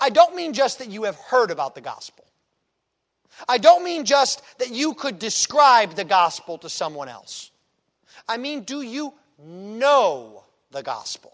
I 0.00 0.10
don't 0.10 0.36
mean 0.36 0.52
just 0.52 0.78
that 0.78 0.90
you 0.90 1.04
have 1.04 1.16
heard 1.16 1.50
about 1.50 1.74
the 1.74 1.80
gospel. 1.80 2.24
I 3.48 3.58
don't 3.58 3.84
mean 3.84 4.04
just 4.04 4.42
that 4.58 4.70
you 4.70 4.94
could 4.94 5.18
describe 5.18 5.94
the 5.94 6.04
gospel 6.04 6.58
to 6.58 6.68
someone 6.68 7.08
else. 7.08 7.50
I 8.28 8.36
mean, 8.36 8.62
do 8.62 8.82
you 8.82 9.14
know 9.38 10.44
the 10.70 10.82
gospel? 10.82 11.33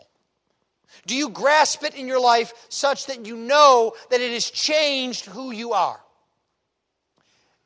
Do 1.07 1.15
you 1.15 1.31
grasp 1.31 1.83
it 1.85 1.95
in 1.95 2.07
your 2.07 2.21
life 2.21 2.53
such 2.69 3.07
that 3.07 3.27
you 3.27 3.37
know 3.37 3.95
that 4.11 4.21
it 4.21 4.33
has 4.33 4.51
changed 4.51 5.27
who 5.27 5.51
you 5.51 5.73
are? 5.73 6.01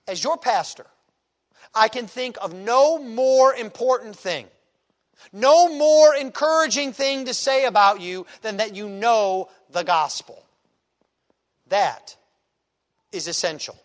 As 0.06 0.22
your 0.22 0.36
pastor, 0.36 0.86
I 1.74 1.88
can 1.88 2.06
think 2.06 2.36
of 2.40 2.54
no 2.54 2.98
more 2.98 3.54
important 3.54 4.16
thing, 4.16 4.46
no 5.32 5.68
more 5.68 6.14
encouraging 6.14 6.92
thing 6.92 7.24
to 7.24 7.34
say 7.34 7.64
about 7.64 8.00
you 8.00 8.26
than 8.42 8.58
that 8.58 8.76
you 8.76 8.88
know 8.88 9.48
the 9.70 9.82
gospel. 9.82 10.44
That 11.68 12.16
is 13.10 13.26
essential. 13.26 13.76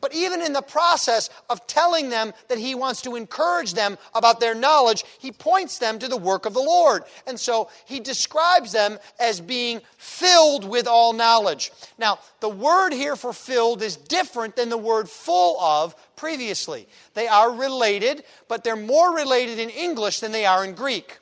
But 0.00 0.14
even 0.14 0.42
in 0.42 0.52
the 0.52 0.62
process 0.62 1.30
of 1.48 1.66
telling 1.66 2.10
them 2.10 2.32
that 2.48 2.58
he 2.58 2.74
wants 2.74 3.02
to 3.02 3.16
encourage 3.16 3.74
them 3.74 3.98
about 4.14 4.40
their 4.40 4.54
knowledge, 4.54 5.04
he 5.18 5.32
points 5.32 5.78
them 5.78 5.98
to 5.98 6.08
the 6.08 6.16
work 6.16 6.46
of 6.46 6.54
the 6.54 6.60
Lord. 6.60 7.04
And 7.26 7.38
so 7.38 7.70
he 7.84 8.00
describes 8.00 8.72
them 8.72 8.98
as 9.18 9.40
being 9.40 9.80
filled 9.96 10.68
with 10.68 10.86
all 10.86 11.12
knowledge. 11.12 11.72
Now, 11.98 12.18
the 12.40 12.48
word 12.48 12.92
here 12.92 13.16
for 13.16 13.32
filled 13.32 13.82
is 13.82 13.96
different 13.96 14.56
than 14.56 14.68
the 14.68 14.76
word 14.76 15.08
full 15.08 15.60
of 15.60 15.94
previously. 16.16 16.88
They 17.14 17.28
are 17.28 17.52
related, 17.52 18.24
but 18.48 18.64
they're 18.64 18.76
more 18.76 19.14
related 19.14 19.58
in 19.58 19.70
English 19.70 20.20
than 20.20 20.32
they 20.32 20.46
are 20.46 20.64
in 20.64 20.74
Greek. 20.74 21.18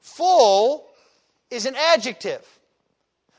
Full 0.00 0.88
is 1.50 1.66
an 1.66 1.76
adjective, 1.76 2.46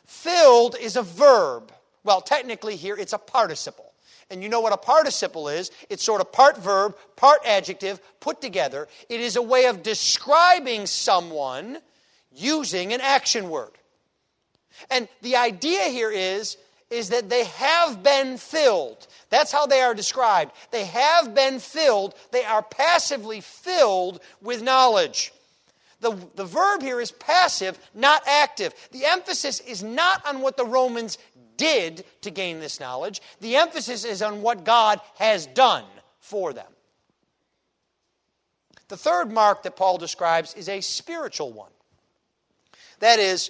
filled 0.05 0.75
is 0.79 0.95
a 0.95 1.03
verb. 1.03 1.71
Well, 2.03 2.21
technically, 2.21 2.75
here 2.75 2.95
it's 2.95 3.13
a 3.13 3.17
participle. 3.17 3.82
And 4.29 4.41
you 4.41 4.49
know 4.49 4.61
what 4.61 4.73
a 4.73 4.77
participle 4.77 5.49
is? 5.49 5.71
It's 5.89 6.03
sort 6.03 6.21
of 6.21 6.31
part 6.31 6.57
verb, 6.57 6.95
part 7.15 7.39
adjective, 7.45 7.99
put 8.19 8.41
together. 8.41 8.87
It 9.09 9.19
is 9.19 9.35
a 9.35 9.41
way 9.41 9.65
of 9.65 9.83
describing 9.83 10.85
someone 10.85 11.77
using 12.35 12.93
an 12.93 13.01
action 13.01 13.49
word. 13.49 13.71
And 14.89 15.07
the 15.21 15.35
idea 15.35 15.83
here 15.83 16.11
is, 16.11 16.57
is 16.89 17.09
that 17.09 17.29
they 17.29 17.45
have 17.45 18.03
been 18.03 18.37
filled. 18.37 19.07
That's 19.29 19.51
how 19.51 19.65
they 19.65 19.81
are 19.81 19.95
described. 19.95 20.51
They 20.71 20.85
have 20.85 21.33
been 21.33 21.59
filled. 21.59 22.15
They 22.31 22.43
are 22.43 22.61
passively 22.61 23.41
filled 23.41 24.19
with 24.41 24.61
knowledge. 24.61 25.33
The, 26.01 26.17
the 26.35 26.45
verb 26.45 26.81
here 26.81 26.99
is 26.99 27.11
passive, 27.11 27.79
not 27.95 28.21
active. 28.27 28.73
The 28.91 29.05
emphasis 29.05 29.61
is 29.61 29.81
not 29.81 30.23
on 30.27 30.41
what 30.41 30.57
the 30.57 30.65
Romans 30.65 31.17
did 31.63 32.03
to 32.21 32.29
gain 32.29 32.59
this 32.59 32.81
knowledge. 32.81 33.21
The 33.39 33.55
emphasis 33.55 34.03
is 34.03 34.21
on 34.21 34.41
what 34.41 34.65
God 34.65 34.99
has 35.15 35.45
done 35.47 35.85
for 36.19 36.51
them. 36.51 36.67
The 38.89 38.97
third 38.97 39.31
mark 39.31 39.63
that 39.63 39.77
Paul 39.77 39.97
describes 39.97 40.53
is 40.55 40.67
a 40.67 40.81
spiritual 40.81 41.53
one. 41.53 41.71
That 42.99 43.19
is, 43.19 43.49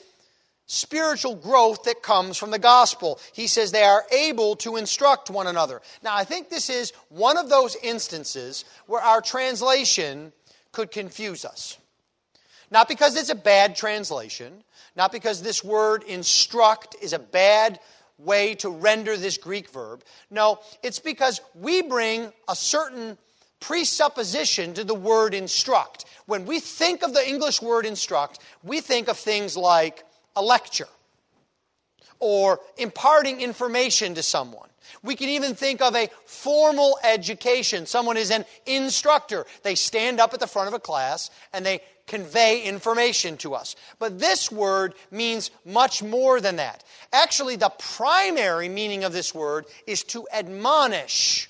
spiritual 0.67 1.35
growth 1.35 1.83
that 1.83 2.03
comes 2.03 2.37
from 2.37 2.51
the 2.51 2.59
gospel. 2.59 3.19
He 3.33 3.47
says 3.47 3.71
they 3.71 3.83
are 3.83 4.05
able 4.11 4.55
to 4.57 4.77
instruct 4.77 5.31
one 5.31 5.47
another. 5.47 5.81
Now, 6.03 6.15
I 6.15 6.23
think 6.23 6.49
this 6.49 6.69
is 6.69 6.93
one 7.09 7.37
of 7.37 7.49
those 7.49 7.75
instances 7.81 8.63
where 8.85 9.01
our 9.01 9.21
translation 9.21 10.31
could 10.71 10.91
confuse 10.91 11.45
us. 11.45 11.77
Not 12.69 12.87
because 12.87 13.15
it's 13.15 13.29
a 13.29 13.35
bad 13.35 13.75
translation, 13.75 14.63
not 14.95 15.11
because 15.11 15.41
this 15.41 15.63
word 15.63 16.03
instruct 16.03 16.95
is 17.01 17.13
a 17.13 17.19
bad 17.19 17.79
way 18.17 18.55
to 18.55 18.69
render 18.69 19.17
this 19.17 19.37
Greek 19.37 19.69
verb. 19.69 20.03
No, 20.29 20.59
it's 20.81 20.99
because 20.99 21.41
we 21.55 21.81
bring 21.81 22.31
a 22.47 22.55
certain 22.55 23.17
presupposition 23.59 24.73
to 24.73 24.83
the 24.83 24.95
word 24.95 25.33
instruct. 25.33 26.05
When 26.25 26.45
we 26.45 26.59
think 26.59 27.01
of 27.03 27.13
the 27.13 27.27
English 27.27 27.61
word 27.61 27.85
instruct, 27.85 28.39
we 28.63 28.81
think 28.81 29.07
of 29.07 29.17
things 29.17 29.55
like 29.55 30.03
a 30.35 30.41
lecture 30.41 30.87
or 32.19 32.59
imparting 32.77 33.41
information 33.41 34.15
to 34.15 34.23
someone. 34.23 34.69
We 35.01 35.15
can 35.15 35.29
even 35.29 35.55
think 35.55 35.81
of 35.81 35.95
a 35.95 36.09
formal 36.25 36.97
education. 37.03 37.85
Someone 37.85 38.17
is 38.17 38.31
an 38.31 38.45
instructor. 38.65 39.45
They 39.63 39.75
stand 39.75 40.19
up 40.19 40.33
at 40.33 40.39
the 40.39 40.47
front 40.47 40.67
of 40.67 40.73
a 40.73 40.79
class 40.79 41.29
and 41.53 41.65
they 41.65 41.81
convey 42.07 42.63
information 42.63 43.37
to 43.37 43.53
us. 43.53 43.75
But 43.99 44.19
this 44.19 44.51
word 44.51 44.93
means 45.11 45.51
much 45.65 46.03
more 46.03 46.41
than 46.41 46.57
that. 46.57 46.83
Actually, 47.11 47.55
the 47.55 47.69
primary 47.69 48.69
meaning 48.69 49.03
of 49.03 49.13
this 49.13 49.33
word 49.33 49.65
is 49.87 50.03
to 50.05 50.27
admonish. 50.33 51.49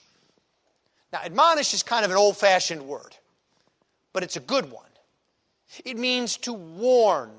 Now, 1.11 1.21
admonish 1.23 1.73
is 1.73 1.83
kind 1.83 2.05
of 2.05 2.11
an 2.11 2.17
old 2.17 2.37
fashioned 2.37 2.87
word, 2.87 3.15
but 4.13 4.23
it's 4.23 4.35
a 4.35 4.41
good 4.41 4.71
one. 4.71 4.85
It 5.85 5.97
means 5.97 6.37
to 6.37 6.53
warn. 6.53 7.31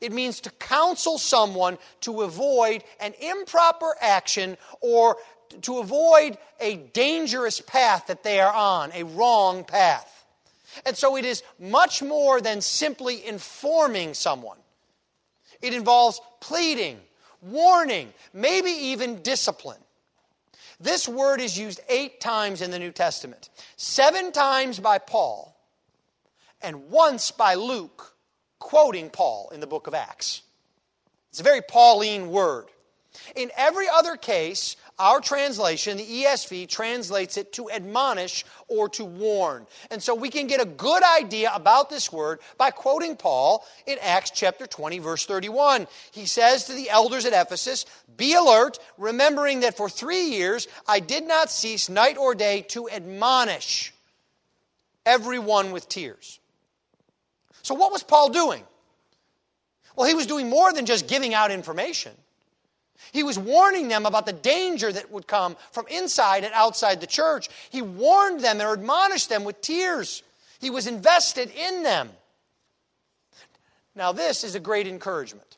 It 0.00 0.12
means 0.12 0.40
to 0.40 0.50
counsel 0.50 1.18
someone 1.18 1.78
to 2.02 2.22
avoid 2.22 2.84
an 3.00 3.14
improper 3.20 3.94
action 4.00 4.56
or 4.80 5.16
to 5.62 5.78
avoid 5.78 6.38
a 6.60 6.76
dangerous 6.76 7.60
path 7.60 8.08
that 8.08 8.22
they 8.22 8.40
are 8.40 8.52
on, 8.52 8.92
a 8.92 9.04
wrong 9.04 9.64
path. 9.64 10.24
And 10.84 10.96
so 10.96 11.16
it 11.16 11.24
is 11.24 11.42
much 11.58 12.02
more 12.02 12.40
than 12.40 12.60
simply 12.60 13.24
informing 13.26 14.14
someone. 14.14 14.58
It 15.62 15.72
involves 15.72 16.20
pleading, 16.40 16.98
warning, 17.40 18.12
maybe 18.34 18.70
even 18.70 19.22
discipline. 19.22 19.80
This 20.78 21.08
word 21.08 21.40
is 21.40 21.58
used 21.58 21.80
eight 21.88 22.20
times 22.20 22.60
in 22.60 22.70
the 22.70 22.78
New 22.78 22.90
Testament 22.90 23.48
seven 23.76 24.32
times 24.32 24.78
by 24.78 24.98
Paul, 24.98 25.56
and 26.60 26.90
once 26.90 27.30
by 27.30 27.54
Luke, 27.54 28.14
quoting 28.58 29.10
Paul 29.10 29.50
in 29.52 29.60
the 29.60 29.66
book 29.66 29.86
of 29.86 29.94
Acts. 29.94 30.42
It's 31.30 31.40
a 31.40 31.44
very 31.44 31.62
Pauline 31.62 32.30
word. 32.30 32.66
In 33.34 33.50
every 33.56 33.86
other 33.88 34.16
case, 34.16 34.76
our 34.98 35.20
translation, 35.20 35.96
the 35.96 36.04
ESV, 36.04 36.68
translates 36.68 37.36
it 37.36 37.52
to 37.54 37.70
admonish 37.70 38.44
or 38.68 38.88
to 38.90 39.04
warn. 39.04 39.66
And 39.90 40.02
so 40.02 40.14
we 40.14 40.30
can 40.30 40.46
get 40.46 40.62
a 40.62 40.66
good 40.66 41.02
idea 41.02 41.50
about 41.54 41.90
this 41.90 42.12
word 42.12 42.40
by 42.56 42.70
quoting 42.70 43.16
Paul 43.16 43.66
in 43.86 43.98
Acts 44.00 44.30
chapter 44.30 44.66
20, 44.66 44.98
verse 45.00 45.26
31. 45.26 45.86
He 46.12 46.26
says 46.26 46.64
to 46.64 46.72
the 46.72 46.90
elders 46.90 47.26
at 47.26 47.32
Ephesus, 47.32 47.84
Be 48.16 48.34
alert, 48.34 48.78
remembering 48.96 49.60
that 49.60 49.76
for 49.76 49.88
three 49.88 50.30
years 50.30 50.68
I 50.86 51.00
did 51.00 51.26
not 51.26 51.50
cease 51.50 51.88
night 51.88 52.16
or 52.16 52.34
day 52.34 52.62
to 52.68 52.88
admonish 52.88 53.92
everyone 55.04 55.72
with 55.72 55.88
tears. 55.88 56.40
So, 57.66 57.74
what 57.74 57.90
was 57.90 58.04
Paul 58.04 58.28
doing? 58.28 58.62
Well, 59.96 60.06
he 60.06 60.14
was 60.14 60.26
doing 60.26 60.48
more 60.48 60.72
than 60.72 60.86
just 60.86 61.08
giving 61.08 61.34
out 61.34 61.50
information. 61.50 62.12
He 63.10 63.24
was 63.24 63.36
warning 63.36 63.88
them 63.88 64.06
about 64.06 64.24
the 64.24 64.32
danger 64.32 64.92
that 64.92 65.10
would 65.10 65.26
come 65.26 65.56
from 65.72 65.88
inside 65.88 66.44
and 66.44 66.54
outside 66.54 67.00
the 67.00 67.08
church. 67.08 67.48
He 67.70 67.82
warned 67.82 68.38
them 68.38 68.60
and 68.60 68.70
admonished 68.70 69.30
them 69.30 69.42
with 69.42 69.60
tears. 69.62 70.22
He 70.60 70.70
was 70.70 70.86
invested 70.86 71.50
in 71.56 71.82
them. 71.82 72.10
Now, 73.96 74.12
this 74.12 74.44
is 74.44 74.54
a 74.54 74.60
great 74.60 74.86
encouragement. 74.86 75.56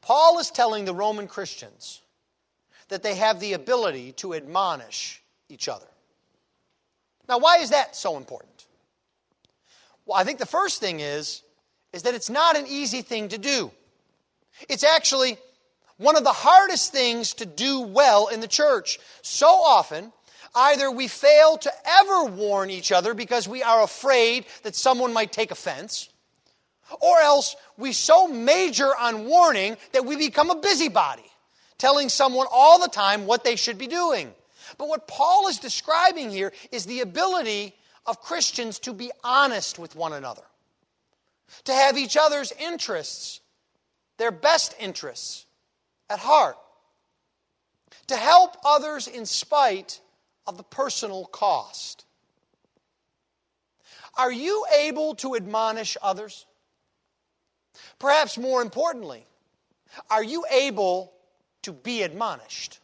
Paul 0.00 0.38
is 0.38 0.50
telling 0.50 0.86
the 0.86 0.94
Roman 0.94 1.28
Christians 1.28 2.00
that 2.88 3.02
they 3.02 3.16
have 3.16 3.38
the 3.38 3.52
ability 3.52 4.12
to 4.12 4.32
admonish 4.32 5.22
each 5.50 5.68
other. 5.68 5.88
Now, 7.28 7.38
why 7.38 7.58
is 7.58 7.68
that 7.68 7.94
so 7.94 8.16
important? 8.16 8.59
Well, 10.10 10.18
I 10.18 10.24
think 10.24 10.40
the 10.40 10.46
first 10.46 10.80
thing 10.80 10.98
is, 10.98 11.40
is 11.92 12.02
that 12.02 12.14
it's 12.14 12.28
not 12.28 12.56
an 12.56 12.66
easy 12.66 13.00
thing 13.00 13.28
to 13.28 13.38
do. 13.38 13.70
It's 14.68 14.82
actually 14.82 15.38
one 15.98 16.16
of 16.16 16.24
the 16.24 16.32
hardest 16.32 16.90
things 16.90 17.34
to 17.34 17.46
do 17.46 17.82
well 17.82 18.26
in 18.26 18.40
the 18.40 18.48
church. 18.48 18.98
So 19.22 19.46
often, 19.46 20.12
either 20.52 20.90
we 20.90 21.06
fail 21.06 21.58
to 21.58 21.72
ever 21.86 22.24
warn 22.24 22.70
each 22.70 22.90
other 22.90 23.14
because 23.14 23.46
we 23.46 23.62
are 23.62 23.84
afraid 23.84 24.46
that 24.64 24.74
someone 24.74 25.12
might 25.12 25.30
take 25.30 25.52
offense, 25.52 26.08
or 27.00 27.20
else 27.20 27.54
we 27.76 27.92
so 27.92 28.26
major 28.26 28.88
on 28.88 29.26
warning 29.26 29.76
that 29.92 30.06
we 30.06 30.16
become 30.16 30.50
a 30.50 30.56
busybody, 30.56 31.30
telling 31.78 32.08
someone 32.08 32.48
all 32.50 32.80
the 32.80 32.88
time 32.88 33.26
what 33.26 33.44
they 33.44 33.54
should 33.54 33.78
be 33.78 33.86
doing. 33.86 34.34
But 34.76 34.88
what 34.88 35.06
Paul 35.06 35.46
is 35.46 35.60
describing 35.60 36.30
here 36.30 36.52
is 36.72 36.84
the 36.84 37.02
ability 37.02 37.76
of 38.06 38.20
Christians 38.20 38.78
to 38.80 38.92
be 38.92 39.10
honest 39.22 39.78
with 39.78 39.94
one 39.94 40.12
another, 40.12 40.42
to 41.64 41.72
have 41.72 41.98
each 41.98 42.16
other's 42.16 42.52
interests, 42.52 43.40
their 44.18 44.30
best 44.30 44.74
interests, 44.78 45.46
at 46.08 46.18
heart, 46.18 46.56
to 48.08 48.16
help 48.16 48.56
others 48.64 49.06
in 49.06 49.26
spite 49.26 50.00
of 50.46 50.56
the 50.56 50.62
personal 50.62 51.24
cost. 51.26 52.04
Are 54.18 54.32
you 54.32 54.66
able 54.78 55.14
to 55.16 55.36
admonish 55.36 55.96
others? 56.02 56.46
Perhaps 57.98 58.36
more 58.36 58.62
importantly, 58.62 59.24
are 60.10 60.24
you 60.24 60.44
able 60.50 61.12
to 61.62 61.72
be 61.72 62.02
admonished? 62.02 62.79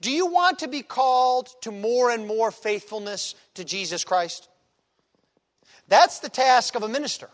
Do 0.00 0.10
you 0.10 0.26
want 0.26 0.60
to 0.60 0.68
be 0.68 0.82
called 0.82 1.48
to 1.62 1.70
more 1.70 2.10
and 2.10 2.26
more 2.26 2.50
faithfulness 2.50 3.34
to 3.54 3.64
Jesus 3.64 4.04
Christ? 4.04 4.48
That's 5.88 6.18
the 6.18 6.28
task 6.28 6.74
of 6.74 6.82
a 6.82 6.88
minister. 6.88 7.30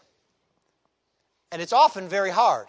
And 1.50 1.60
it's 1.60 1.72
often 1.72 2.08
very 2.08 2.30
hard. 2.30 2.66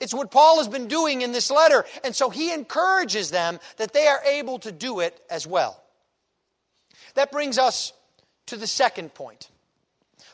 It's 0.00 0.14
what 0.14 0.30
Paul 0.30 0.58
has 0.58 0.68
been 0.68 0.88
doing 0.88 1.22
in 1.22 1.32
this 1.32 1.50
letter. 1.50 1.84
And 2.04 2.14
so 2.14 2.30
he 2.30 2.52
encourages 2.52 3.30
them 3.30 3.60
that 3.76 3.92
they 3.92 4.06
are 4.06 4.22
able 4.24 4.58
to 4.60 4.72
do 4.72 5.00
it 5.00 5.18
as 5.30 5.46
well. 5.46 5.82
That 7.14 7.32
brings 7.32 7.58
us 7.58 7.92
to 8.46 8.56
the 8.56 8.66
second 8.66 9.14
point 9.14 9.48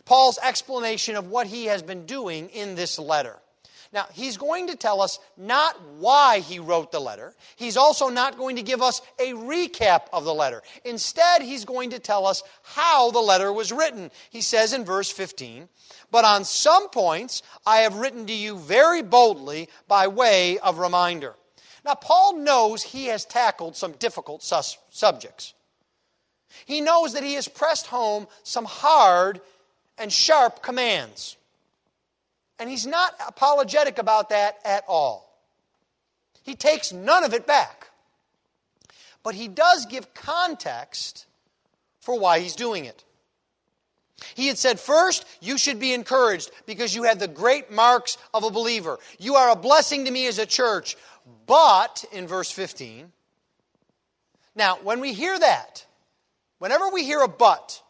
Paul's 0.04 0.38
explanation 0.42 1.16
of 1.16 1.28
what 1.28 1.46
he 1.46 1.66
has 1.66 1.82
been 1.82 2.06
doing 2.06 2.48
in 2.50 2.74
this 2.74 2.98
letter. 2.98 3.38
Now, 3.92 4.06
he's 4.10 4.38
going 4.38 4.68
to 4.68 4.76
tell 4.76 5.02
us 5.02 5.18
not 5.36 5.78
why 5.98 6.38
he 6.38 6.58
wrote 6.58 6.92
the 6.92 7.00
letter. 7.00 7.34
He's 7.56 7.76
also 7.76 8.08
not 8.08 8.38
going 8.38 8.56
to 8.56 8.62
give 8.62 8.80
us 8.80 9.02
a 9.18 9.32
recap 9.32 10.04
of 10.14 10.24
the 10.24 10.32
letter. 10.32 10.62
Instead, 10.84 11.42
he's 11.42 11.66
going 11.66 11.90
to 11.90 11.98
tell 11.98 12.26
us 12.26 12.42
how 12.62 13.10
the 13.10 13.20
letter 13.20 13.52
was 13.52 13.70
written. 13.70 14.10
He 14.30 14.40
says 14.40 14.72
in 14.72 14.86
verse 14.86 15.10
15, 15.10 15.68
But 16.10 16.24
on 16.24 16.44
some 16.44 16.88
points 16.88 17.42
I 17.66 17.78
have 17.78 17.96
written 17.96 18.26
to 18.26 18.32
you 18.32 18.56
very 18.56 19.02
boldly 19.02 19.68
by 19.88 20.06
way 20.06 20.58
of 20.58 20.78
reminder. 20.78 21.34
Now, 21.84 21.94
Paul 21.94 22.36
knows 22.36 22.82
he 22.82 23.06
has 23.06 23.26
tackled 23.26 23.76
some 23.76 23.92
difficult 23.92 24.42
sus- 24.42 24.78
subjects. 24.88 25.52
He 26.64 26.80
knows 26.80 27.12
that 27.12 27.24
he 27.24 27.34
has 27.34 27.48
pressed 27.48 27.88
home 27.88 28.26
some 28.42 28.64
hard 28.64 29.42
and 29.98 30.10
sharp 30.10 30.62
commands. 30.62 31.36
And 32.62 32.70
he's 32.70 32.86
not 32.86 33.16
apologetic 33.26 33.98
about 33.98 34.28
that 34.28 34.60
at 34.64 34.84
all. 34.86 35.36
He 36.44 36.54
takes 36.54 36.92
none 36.92 37.24
of 37.24 37.34
it 37.34 37.44
back. 37.44 37.88
But 39.24 39.34
he 39.34 39.48
does 39.48 39.84
give 39.86 40.14
context 40.14 41.26
for 41.98 42.16
why 42.16 42.38
he's 42.38 42.54
doing 42.54 42.84
it. 42.84 43.02
He 44.36 44.46
had 44.46 44.58
said, 44.58 44.78
First, 44.78 45.24
you 45.40 45.58
should 45.58 45.80
be 45.80 45.92
encouraged 45.92 46.52
because 46.64 46.94
you 46.94 47.02
have 47.02 47.18
the 47.18 47.26
great 47.26 47.72
marks 47.72 48.16
of 48.32 48.44
a 48.44 48.50
believer. 48.50 49.00
You 49.18 49.34
are 49.34 49.50
a 49.50 49.56
blessing 49.56 50.04
to 50.04 50.12
me 50.12 50.28
as 50.28 50.38
a 50.38 50.46
church. 50.46 50.96
But, 51.46 52.04
in 52.12 52.28
verse 52.28 52.52
15, 52.52 53.10
now, 54.54 54.78
when 54.84 55.00
we 55.00 55.14
hear 55.14 55.36
that, 55.36 55.84
whenever 56.60 56.90
we 56.90 57.02
hear 57.02 57.22
a 57.22 57.28
but, 57.28 57.82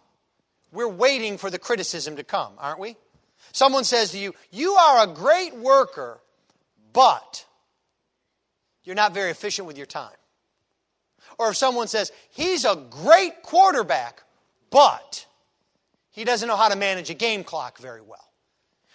we're 0.72 0.88
waiting 0.88 1.36
for 1.36 1.50
the 1.50 1.58
criticism 1.58 2.16
to 2.16 2.24
come, 2.24 2.54
aren't 2.56 2.78
we? 2.78 2.96
Someone 3.52 3.84
says 3.84 4.10
to 4.12 4.18
you, 4.18 4.34
You 4.50 4.74
are 4.74 5.04
a 5.04 5.06
great 5.06 5.54
worker, 5.54 6.18
but 6.92 7.46
you're 8.84 8.96
not 8.96 9.14
very 9.14 9.30
efficient 9.30 9.66
with 9.66 9.76
your 9.76 9.86
time. 9.86 10.16
Or 11.38 11.50
if 11.50 11.56
someone 11.56 11.88
says, 11.88 12.10
He's 12.30 12.64
a 12.64 12.76
great 12.90 13.42
quarterback, 13.42 14.22
but 14.70 15.26
he 16.12 16.24
doesn't 16.24 16.46
know 16.46 16.56
how 16.56 16.68
to 16.68 16.76
manage 16.76 17.10
a 17.10 17.14
game 17.14 17.42
clock 17.42 17.78
very 17.78 18.02
well. 18.02 18.28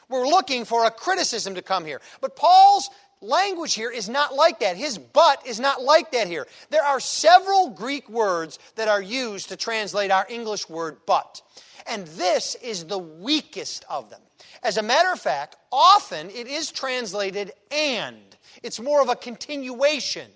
We're 0.09 0.27
looking 0.27 0.65
for 0.65 0.85
a 0.85 0.91
criticism 0.91 1.55
to 1.55 1.61
come 1.61 1.83
here. 1.83 1.99
But 2.21 2.35
Paul's 2.35 2.89
language 3.21 3.73
here 3.73 3.91
is 3.91 4.07
not 4.07 4.35
like 4.35 4.59
that. 4.59 4.77
His 4.77 4.97
but 4.97 5.45
is 5.45 5.59
not 5.59 5.81
like 5.81 6.11
that 6.11 6.27
here. 6.27 6.47
There 6.69 6.83
are 6.83 6.99
several 6.99 7.71
Greek 7.71 8.07
words 8.07 8.59
that 8.75 8.87
are 8.87 9.01
used 9.01 9.49
to 9.49 9.57
translate 9.57 10.11
our 10.11 10.25
English 10.29 10.69
word 10.69 10.97
but. 11.05 11.41
And 11.89 12.07
this 12.07 12.55
is 12.55 12.85
the 12.85 12.97
weakest 12.97 13.85
of 13.89 14.09
them. 14.09 14.21
As 14.63 14.77
a 14.77 14.83
matter 14.83 15.11
of 15.11 15.19
fact, 15.19 15.55
often 15.71 16.29
it 16.29 16.47
is 16.47 16.71
translated 16.71 17.51
and. 17.71 18.17
It's 18.63 18.79
more 18.79 19.01
of 19.01 19.09
a 19.09 19.15
continuation 19.15 20.29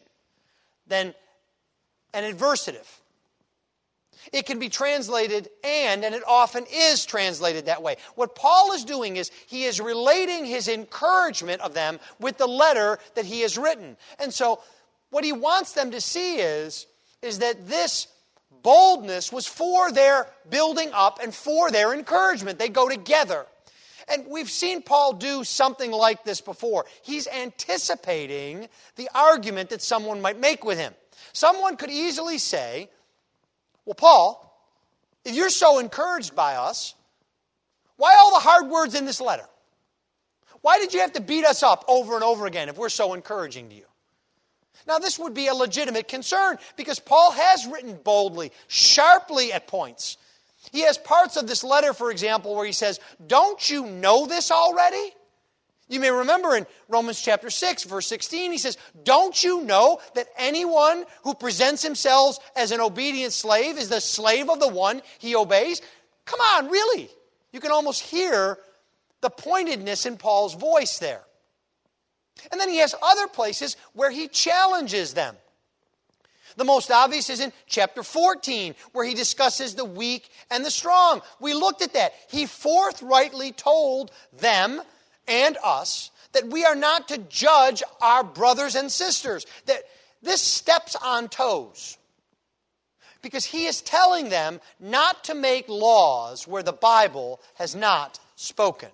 than 0.88 1.14
an 2.14 2.36
adversative. 2.36 2.88
It 4.32 4.46
can 4.46 4.60
be 4.60 4.70
translated 4.70 5.50
and, 5.64 6.06
and 6.06 6.14
it 6.14 6.24
often 6.28 6.66
is 6.72 7.06
translated 7.06 7.66
that 7.66 7.82
way. 7.82 7.96
What 8.16 8.36
Paul 8.36 8.74
is 8.74 8.86
doing 8.86 9.18
is 9.18 9.32
he 9.48 9.64
is 9.64 9.82
relating 9.82 10.46
his 10.46 10.68
encouragement 10.68 11.62
of 11.62 11.74
them 11.74 12.00
with 12.20 12.38
the 12.38 12.48
letter 12.48 13.00
that 13.16 13.26
he 13.26 13.42
has 13.42 13.58
written. 13.58 13.98
And 14.20 14.34
so, 14.34 14.62
what 15.10 15.24
he 15.24 15.34
wants 15.34 15.74
them 15.74 15.92
to 15.92 16.00
see 16.00 16.36
is, 16.36 16.86
is 17.22 17.40
that 17.40 17.68
this 17.68 18.08
boldness 18.64 19.32
was 19.32 19.48
for 19.48 19.92
their 19.92 20.28
building 20.50 20.90
up 20.94 21.20
and 21.22 21.34
for 21.34 21.72
their 21.72 21.94
encouragement. 21.94 22.60
They 22.60 22.70
go 22.70 22.90
together. 22.90 23.46
And 24.08 24.26
we've 24.28 24.50
seen 24.50 24.82
Paul 24.82 25.14
do 25.14 25.44
something 25.44 25.92
like 25.92 26.24
this 26.24 26.42
before. 26.42 26.86
He's 27.04 27.28
anticipating 27.28 28.68
the 28.96 29.10
argument 29.14 29.70
that 29.70 29.82
someone 29.82 30.22
might 30.22 30.40
make 30.40 30.66
with 30.66 30.78
him. 30.78 30.94
Someone 31.34 31.78
could 31.78 31.92
easily 31.92 32.38
say, 32.38 32.90
Well, 33.86 33.96
Paul, 33.96 34.48
if 35.24 35.36
you're 35.36 35.50
so 35.50 35.80
encouraged 35.80 36.36
by 36.36 36.56
us, 36.56 36.96
why 37.98 38.16
all 38.18 38.34
the 38.34 38.40
hard 38.40 38.68
words 38.68 38.96
in 38.96 39.06
this 39.06 39.22
letter? 39.22 39.48
Why 40.62 40.80
did 40.80 40.94
you 40.94 41.02
have 41.02 41.14
to 41.14 41.22
beat 41.22 41.46
us 41.46 41.64
up 41.64 41.86
over 41.88 42.16
and 42.16 42.24
over 42.24 42.46
again 42.46 42.70
if 42.70 42.78
we're 42.78 42.90
so 42.90 43.14
encouraging 43.14 43.70
to 43.70 43.76
you? 43.76 43.86
Now, 44.88 45.00
this 45.00 45.20
would 45.20 45.34
be 45.34 45.48
a 45.48 45.54
legitimate 45.54 46.08
concern 46.08 46.58
because 46.76 47.00
Paul 47.00 47.32
has 47.32 47.68
written 47.68 48.00
boldly, 48.04 48.52
sharply 48.68 49.54
at 49.54 49.68
points. 49.68 50.18
He 50.72 50.82
has 50.82 50.98
parts 50.98 51.38
of 51.38 51.48
this 51.48 51.64
letter, 51.64 51.94
for 51.94 52.12
example, 52.12 52.56
where 52.56 52.66
he 52.66 52.72
says, 52.72 53.00
Don't 53.26 53.70
you 53.70 53.86
know 53.86 54.26
this 54.26 54.52
already? 54.52 55.14
You 55.88 56.00
may 56.00 56.10
remember 56.10 56.56
in 56.56 56.66
Romans 56.88 57.22
chapter 57.22 57.50
6, 57.50 57.84
verse 57.84 58.08
16, 58.08 58.52
he 58.54 58.58
says, 58.58 58.78
Don't 59.04 59.44
you 59.44 59.62
know 59.64 60.00
that 60.16 60.28
anyone 60.38 61.04
who 61.24 61.34
presents 61.34 61.84
himself 61.84 62.38
as 62.56 62.72
an 62.72 62.80
obedient 62.80 63.34
slave 63.34 63.78
is 63.78 63.90
the 63.90 64.00
slave 64.00 64.50
of 64.50 64.62
the 64.62 64.70
one 64.70 65.02
he 65.20 65.36
obeys? 65.36 65.82
Come 66.26 66.40
on, 66.40 66.70
really? 66.70 67.10
You 67.52 67.60
can 67.60 67.72
almost 67.72 68.02
hear 68.02 68.58
the 69.20 69.30
pointedness 69.30 70.06
in 70.06 70.18
Paul's 70.18 70.54
voice 70.54 71.00
there. 71.00 71.24
And 72.52 72.60
then 72.60 72.70
he 72.70 72.78
has 72.78 72.96
other 73.02 73.28
places 73.28 73.78
where 73.94 74.12
he 74.12 74.28
challenges 74.28 75.14
them. 75.14 75.36
The 76.58 76.66
most 76.66 76.92
obvious 76.92 77.30
is 77.30 77.40
in 77.40 77.54
chapter 77.66 78.04
14, 78.04 78.76
where 78.92 79.06
he 79.06 79.14
discusses 79.14 79.76
the 79.76 79.86
weak 79.86 80.30
and 80.50 80.66
the 80.66 80.72
strong. 80.72 81.22
We 81.40 81.54
looked 81.54 81.82
at 81.82 81.94
that. 81.94 82.14
He 82.30 82.46
forthrightly 82.46 83.52
told 83.52 84.12
them 84.38 84.82
and 85.28 85.58
us 85.64 86.12
that 86.34 86.48
we 86.48 86.66
are 86.66 86.76
not 86.76 87.10
to 87.10 87.18
judge 87.18 87.84
our 88.02 88.24
brothers 88.24 88.76
and 88.76 88.92
sisters, 88.92 89.46
that 89.66 89.84
this 90.22 90.42
steps 90.42 90.96
on 90.96 91.30
toes. 91.30 91.98
Because 93.22 93.46
he 93.46 93.66
is 93.66 93.82
telling 93.82 94.30
them 94.30 94.60
not 94.80 95.26
to 95.26 95.36
make 95.36 95.70
laws 95.70 96.48
where 96.48 96.64
the 96.64 96.74
Bible 96.74 97.40
has 97.56 97.76
not 97.76 98.20
spoken. 98.36 98.90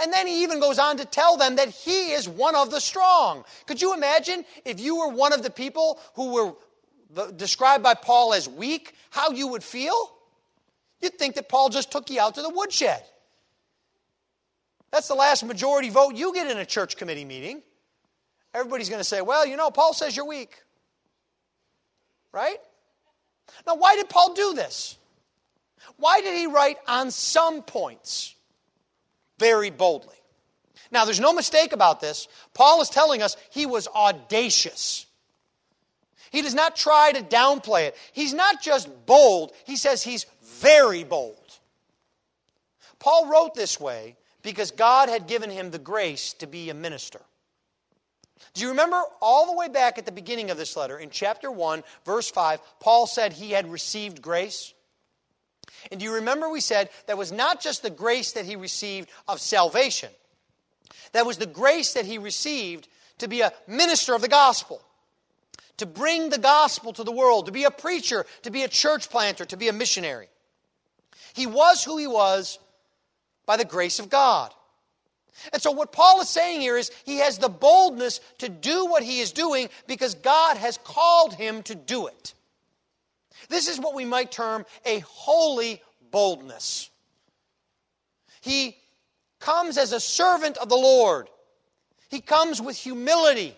And 0.00 0.12
then 0.12 0.26
he 0.26 0.42
even 0.42 0.60
goes 0.60 0.78
on 0.78 0.96
to 0.98 1.04
tell 1.04 1.36
them 1.36 1.56
that 1.56 1.68
he 1.68 2.12
is 2.12 2.28
one 2.28 2.54
of 2.54 2.70
the 2.70 2.80
strong. 2.80 3.44
Could 3.66 3.80
you 3.80 3.94
imagine 3.94 4.44
if 4.64 4.80
you 4.80 4.96
were 4.96 5.08
one 5.08 5.32
of 5.32 5.42
the 5.42 5.50
people 5.50 6.00
who 6.14 6.32
were 6.32 7.30
described 7.32 7.82
by 7.82 7.94
Paul 7.94 8.34
as 8.34 8.48
weak, 8.48 8.94
how 9.10 9.30
you 9.30 9.48
would 9.48 9.62
feel? 9.64 10.12
You'd 11.00 11.18
think 11.18 11.34
that 11.36 11.48
Paul 11.48 11.68
just 11.68 11.90
took 11.92 12.10
you 12.10 12.20
out 12.20 12.34
to 12.34 12.42
the 12.42 12.50
woodshed. 12.50 13.02
That's 14.90 15.08
the 15.08 15.14
last 15.14 15.44
majority 15.44 15.90
vote 15.90 16.14
you 16.14 16.32
get 16.32 16.50
in 16.50 16.58
a 16.58 16.64
church 16.64 16.96
committee 16.96 17.24
meeting. 17.24 17.62
Everybody's 18.54 18.88
going 18.88 19.00
to 19.00 19.04
say, 19.04 19.20
well, 19.20 19.44
you 19.44 19.56
know, 19.56 19.70
Paul 19.70 19.92
says 19.92 20.16
you're 20.16 20.26
weak. 20.26 20.62
Right? 22.32 22.58
Now, 23.66 23.74
why 23.76 23.96
did 23.96 24.08
Paul 24.08 24.34
do 24.34 24.54
this? 24.54 24.96
Why 25.96 26.20
did 26.20 26.36
he 26.36 26.46
write 26.46 26.78
on 26.86 27.10
some 27.10 27.62
points? 27.62 28.35
Very 29.38 29.70
boldly. 29.70 30.14
Now, 30.90 31.04
there's 31.04 31.20
no 31.20 31.32
mistake 31.32 31.72
about 31.72 32.00
this. 32.00 32.28
Paul 32.54 32.80
is 32.80 32.88
telling 32.88 33.22
us 33.22 33.36
he 33.50 33.66
was 33.66 33.88
audacious. 33.88 35.06
He 36.30 36.42
does 36.42 36.54
not 36.54 36.76
try 36.76 37.12
to 37.12 37.22
downplay 37.22 37.88
it. 37.88 37.96
He's 38.12 38.34
not 38.34 38.62
just 38.62 38.88
bold, 39.06 39.52
he 39.64 39.76
says 39.76 40.02
he's 40.02 40.26
very 40.60 41.04
bold. 41.04 41.36
Paul 42.98 43.28
wrote 43.28 43.54
this 43.54 43.80
way 43.80 44.16
because 44.42 44.70
God 44.70 45.08
had 45.08 45.26
given 45.26 45.50
him 45.50 45.70
the 45.70 45.78
grace 45.78 46.32
to 46.34 46.46
be 46.46 46.70
a 46.70 46.74
minister. 46.74 47.20
Do 48.54 48.62
you 48.62 48.70
remember 48.70 49.02
all 49.20 49.46
the 49.46 49.56
way 49.56 49.68
back 49.68 49.98
at 49.98 50.06
the 50.06 50.12
beginning 50.12 50.50
of 50.50 50.56
this 50.56 50.76
letter, 50.76 50.98
in 50.98 51.10
chapter 51.10 51.50
1, 51.50 51.82
verse 52.04 52.30
5, 52.30 52.60
Paul 52.80 53.06
said 53.06 53.32
he 53.32 53.50
had 53.50 53.70
received 53.70 54.22
grace? 54.22 54.72
And 55.90 56.00
do 56.00 56.04
you 56.04 56.14
remember 56.14 56.48
we 56.48 56.60
said 56.60 56.90
that 57.06 57.18
was 57.18 57.32
not 57.32 57.60
just 57.60 57.82
the 57.82 57.90
grace 57.90 58.32
that 58.32 58.44
he 58.44 58.56
received 58.56 59.08
of 59.28 59.40
salvation, 59.40 60.10
that 61.12 61.26
was 61.26 61.38
the 61.38 61.46
grace 61.46 61.94
that 61.94 62.06
he 62.06 62.18
received 62.18 62.88
to 63.18 63.28
be 63.28 63.40
a 63.40 63.52
minister 63.66 64.14
of 64.14 64.22
the 64.22 64.28
gospel, 64.28 64.82
to 65.78 65.86
bring 65.86 66.30
the 66.30 66.38
gospel 66.38 66.92
to 66.92 67.04
the 67.04 67.12
world, 67.12 67.46
to 67.46 67.52
be 67.52 67.64
a 67.64 67.70
preacher, 67.70 68.26
to 68.42 68.50
be 68.50 68.62
a 68.62 68.68
church 68.68 69.10
planter, 69.10 69.44
to 69.44 69.56
be 69.56 69.68
a 69.68 69.72
missionary. 69.72 70.28
He 71.34 71.46
was 71.46 71.84
who 71.84 71.98
he 71.98 72.06
was 72.06 72.58
by 73.44 73.56
the 73.56 73.64
grace 73.64 73.98
of 73.98 74.10
God. 74.10 74.52
And 75.52 75.60
so, 75.60 75.70
what 75.70 75.92
Paul 75.92 76.20
is 76.22 76.30
saying 76.30 76.62
here 76.62 76.76
is 76.76 76.90
he 77.04 77.18
has 77.18 77.38
the 77.38 77.48
boldness 77.48 78.20
to 78.38 78.48
do 78.48 78.86
what 78.86 79.02
he 79.02 79.20
is 79.20 79.32
doing 79.32 79.68
because 79.86 80.14
God 80.14 80.56
has 80.56 80.78
called 80.78 81.34
him 81.34 81.62
to 81.64 81.74
do 81.74 82.06
it. 82.06 82.34
This 83.48 83.68
is 83.68 83.78
what 83.78 83.94
we 83.94 84.04
might 84.04 84.32
term 84.32 84.64
a 84.84 85.00
holy 85.00 85.82
boldness. 86.10 86.90
He 88.40 88.76
comes 89.40 89.78
as 89.78 89.92
a 89.92 90.00
servant 90.00 90.56
of 90.56 90.68
the 90.68 90.76
Lord, 90.76 91.28
he 92.08 92.20
comes 92.20 92.60
with 92.60 92.76
humility. 92.76 93.56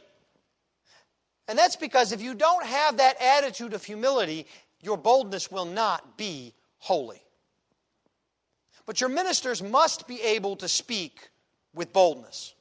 And 1.47 1.59
that's 1.59 1.77
because 1.77 2.13
if 2.13 2.21
you 2.21 2.35
don't 2.35 2.65
have 2.67 2.99
that 2.99 3.23
attitude 3.23 3.73
of 3.73 3.83
humility, 3.83 4.47
your 4.83 4.99
boldness 4.99 5.51
will 5.51 5.65
not 5.65 6.19
be 6.19 6.53
holy. 6.79 7.23
But 8.85 9.01
your 9.01 9.09
ministers 9.09 9.63
must 9.63 10.07
be 10.07 10.21
able 10.21 10.57
to 10.57 10.69
speak 10.69 11.31
with 11.75 11.93
boldness. 11.93 12.55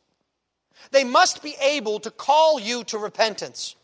They 0.92 1.04
must 1.04 1.44
be 1.44 1.56
able 1.62 2.00
to 2.02 2.12
call 2.12 2.60
you 2.60 2.84
to 2.86 2.98
repentance. 2.98 3.76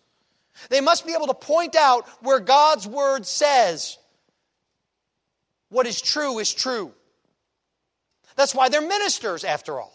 They 0.69 0.81
must 0.81 1.05
be 1.05 1.13
able 1.13 1.27
to 1.27 1.33
point 1.33 1.75
out 1.75 2.07
where 2.21 2.39
God's 2.39 2.87
word 2.87 3.25
says 3.25 3.97
what 5.69 5.87
is 5.87 6.01
true 6.01 6.37
is 6.37 6.53
true. 6.53 6.93
That's 8.35 8.53
why 8.53 8.69
they're 8.69 8.81
ministers, 8.81 9.43
after 9.43 9.79
all. 9.79 9.93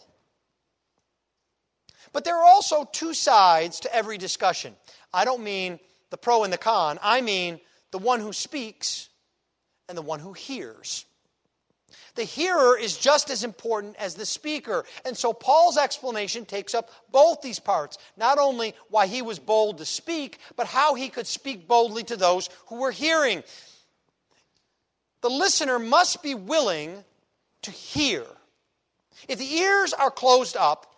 But 2.11 2.25
there 2.25 2.37
are 2.37 2.43
also 2.43 2.83
two 2.91 3.13
sides 3.13 3.81
to 3.81 3.95
every 3.95 4.17
discussion. 4.17 4.75
I 5.13 5.25
don't 5.25 5.43
mean 5.43 5.79
the 6.09 6.17
pro 6.17 6.43
and 6.43 6.51
the 6.51 6.57
con, 6.57 6.99
I 7.01 7.21
mean 7.21 7.59
the 7.91 7.97
one 7.97 8.19
who 8.19 8.33
speaks 8.33 9.09
and 9.87 9.97
the 9.97 10.01
one 10.01 10.19
who 10.19 10.33
hears. 10.33 11.05
The 12.15 12.23
hearer 12.23 12.77
is 12.77 12.97
just 12.97 13.29
as 13.29 13.43
important 13.43 13.95
as 13.97 14.15
the 14.15 14.25
speaker. 14.25 14.85
And 15.05 15.17
so 15.17 15.33
Paul's 15.33 15.77
explanation 15.77 16.45
takes 16.45 16.75
up 16.75 16.89
both 17.11 17.41
these 17.41 17.59
parts. 17.59 17.97
Not 18.17 18.37
only 18.37 18.75
why 18.89 19.07
he 19.07 19.21
was 19.21 19.39
bold 19.39 19.77
to 19.77 19.85
speak, 19.85 20.39
but 20.55 20.67
how 20.67 20.95
he 20.95 21.09
could 21.09 21.27
speak 21.27 21.67
boldly 21.67 22.03
to 22.05 22.17
those 22.17 22.49
who 22.67 22.77
were 22.77 22.91
hearing. 22.91 23.43
The 25.21 25.29
listener 25.29 25.79
must 25.79 26.23
be 26.23 26.35
willing 26.35 27.03
to 27.63 27.71
hear. 27.71 28.25
If 29.27 29.39
the 29.39 29.53
ears 29.53 29.93
are 29.93 30.11
closed 30.11 30.55
up, 30.55 30.93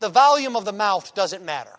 the 0.00 0.08
volume 0.08 0.56
of 0.56 0.64
the 0.64 0.72
mouth 0.72 1.14
doesn't 1.14 1.44
matter. 1.44 1.78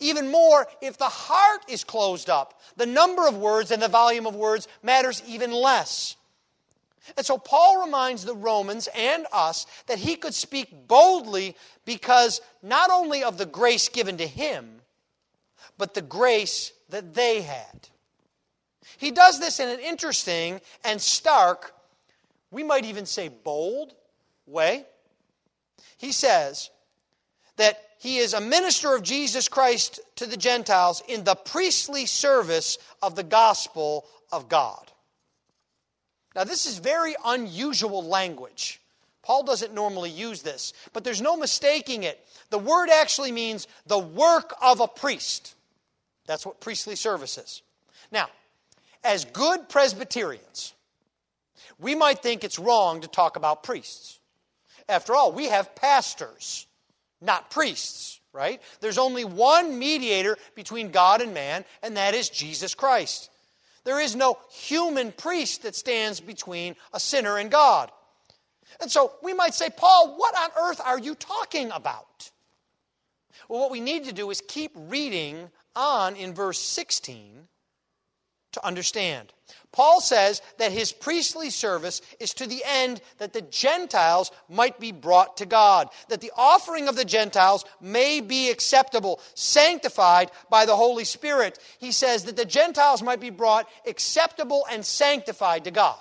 Even 0.00 0.30
more, 0.30 0.66
if 0.80 0.98
the 0.98 1.04
heart 1.04 1.62
is 1.68 1.84
closed 1.84 2.28
up, 2.28 2.60
the 2.76 2.86
number 2.86 3.26
of 3.26 3.36
words 3.36 3.70
and 3.70 3.80
the 3.80 3.88
volume 3.88 4.26
of 4.26 4.34
words 4.34 4.66
matters 4.82 5.22
even 5.26 5.52
less. 5.52 6.16
And 7.16 7.26
so 7.26 7.36
Paul 7.36 7.84
reminds 7.84 8.24
the 8.24 8.34
Romans 8.34 8.88
and 8.96 9.26
us 9.32 9.66
that 9.86 9.98
he 9.98 10.16
could 10.16 10.34
speak 10.34 10.86
boldly 10.86 11.56
because 11.84 12.40
not 12.62 12.90
only 12.90 13.24
of 13.24 13.38
the 13.38 13.46
grace 13.46 13.88
given 13.88 14.18
to 14.18 14.26
him, 14.26 14.80
but 15.78 15.94
the 15.94 16.02
grace 16.02 16.72
that 16.90 17.14
they 17.14 17.42
had. 17.42 17.88
He 18.98 19.10
does 19.10 19.40
this 19.40 19.58
in 19.58 19.68
an 19.68 19.80
interesting 19.80 20.60
and 20.84 21.00
stark, 21.00 21.74
we 22.50 22.62
might 22.62 22.84
even 22.84 23.06
say 23.06 23.28
bold, 23.28 23.94
way. 24.46 24.84
He 25.98 26.12
says 26.12 26.70
that 27.56 27.80
he 27.98 28.18
is 28.18 28.34
a 28.34 28.40
minister 28.40 28.94
of 28.94 29.02
Jesus 29.02 29.48
Christ 29.48 30.00
to 30.16 30.26
the 30.26 30.36
Gentiles 30.36 31.02
in 31.08 31.24
the 31.24 31.34
priestly 31.34 32.06
service 32.06 32.78
of 33.02 33.16
the 33.16 33.22
gospel 33.22 34.06
of 34.30 34.48
God. 34.48 34.91
Now, 36.34 36.44
this 36.44 36.66
is 36.66 36.78
very 36.78 37.14
unusual 37.24 38.04
language. 38.04 38.80
Paul 39.22 39.44
doesn't 39.44 39.72
normally 39.72 40.10
use 40.10 40.42
this, 40.42 40.72
but 40.92 41.04
there's 41.04 41.22
no 41.22 41.36
mistaking 41.36 42.02
it. 42.02 42.24
The 42.50 42.58
word 42.58 42.88
actually 42.90 43.32
means 43.32 43.68
the 43.86 43.98
work 43.98 44.54
of 44.60 44.80
a 44.80 44.88
priest. 44.88 45.54
That's 46.26 46.44
what 46.44 46.60
priestly 46.60 46.96
service 46.96 47.38
is. 47.38 47.62
Now, 48.10 48.28
as 49.04 49.24
good 49.24 49.68
Presbyterians, 49.68 50.74
we 51.78 51.94
might 51.94 52.20
think 52.20 52.44
it's 52.44 52.58
wrong 52.58 53.00
to 53.00 53.08
talk 53.08 53.36
about 53.36 53.62
priests. 53.62 54.18
After 54.88 55.14
all, 55.14 55.32
we 55.32 55.46
have 55.46 55.74
pastors, 55.74 56.66
not 57.20 57.50
priests, 57.50 58.20
right? 58.32 58.60
There's 58.80 58.98
only 58.98 59.24
one 59.24 59.78
mediator 59.78 60.36
between 60.54 60.90
God 60.90 61.20
and 61.20 61.34
man, 61.34 61.64
and 61.82 61.96
that 61.96 62.14
is 62.14 62.28
Jesus 62.28 62.74
Christ. 62.74 63.30
There 63.84 64.00
is 64.00 64.14
no 64.14 64.38
human 64.50 65.12
priest 65.12 65.62
that 65.62 65.74
stands 65.74 66.20
between 66.20 66.76
a 66.92 67.00
sinner 67.00 67.38
and 67.38 67.50
God. 67.50 67.90
And 68.80 68.90
so 68.90 69.12
we 69.22 69.34
might 69.34 69.54
say, 69.54 69.70
Paul, 69.70 70.16
what 70.16 70.36
on 70.36 70.50
earth 70.68 70.80
are 70.84 70.98
you 70.98 71.14
talking 71.14 71.70
about? 71.70 72.30
Well, 73.48 73.60
what 73.60 73.70
we 73.70 73.80
need 73.80 74.04
to 74.04 74.12
do 74.12 74.30
is 74.30 74.42
keep 74.46 74.72
reading 74.74 75.50
on 75.74 76.16
in 76.16 76.34
verse 76.34 76.60
16 76.60 77.48
to 78.52 78.66
understand. 78.66 79.32
Paul 79.72 80.02
says 80.02 80.42
that 80.58 80.70
his 80.70 80.92
priestly 80.92 81.48
service 81.48 82.02
is 82.20 82.34
to 82.34 82.46
the 82.46 82.62
end 82.66 83.00
that 83.18 83.32
the 83.32 83.40
Gentiles 83.40 84.30
might 84.48 84.78
be 84.78 84.92
brought 84.92 85.38
to 85.38 85.46
God, 85.46 85.88
that 86.08 86.20
the 86.20 86.32
offering 86.36 86.88
of 86.88 86.96
the 86.96 87.06
Gentiles 87.06 87.64
may 87.80 88.20
be 88.20 88.50
acceptable, 88.50 89.18
sanctified 89.34 90.30
by 90.50 90.66
the 90.66 90.76
Holy 90.76 91.04
Spirit. 91.04 91.58
He 91.78 91.90
says 91.90 92.24
that 92.24 92.36
the 92.36 92.44
Gentiles 92.44 93.02
might 93.02 93.20
be 93.20 93.30
brought 93.30 93.66
acceptable 93.86 94.66
and 94.70 94.84
sanctified 94.84 95.64
to 95.64 95.70
God. 95.70 96.00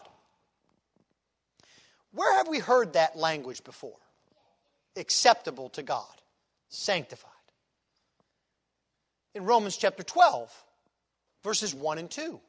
Where 2.13 2.35
have 2.37 2.49
we 2.49 2.59
heard 2.59 2.93
that 2.93 3.15
language 3.15 3.63
before? 3.63 3.97
Acceptable 4.97 5.69
to 5.69 5.83
God, 5.83 6.05
sanctified. 6.67 7.31
In 9.33 9.45
Romans 9.45 9.77
chapter 9.77 10.03
12 10.03 10.51
verses 11.43 11.73
1 11.73 11.97
and 11.97 12.09
2, 12.09 12.39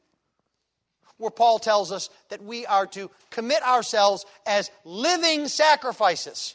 where 1.19 1.31
Paul 1.31 1.59
tells 1.59 1.93
us 1.93 2.11
that 2.29 2.43
we 2.43 2.67
are 2.67 2.87
to 2.89 3.11
commit 3.31 3.63
ourselves 3.63 4.27
as 4.47 4.71
living 4.85 5.49
sacrifices, 5.49 6.55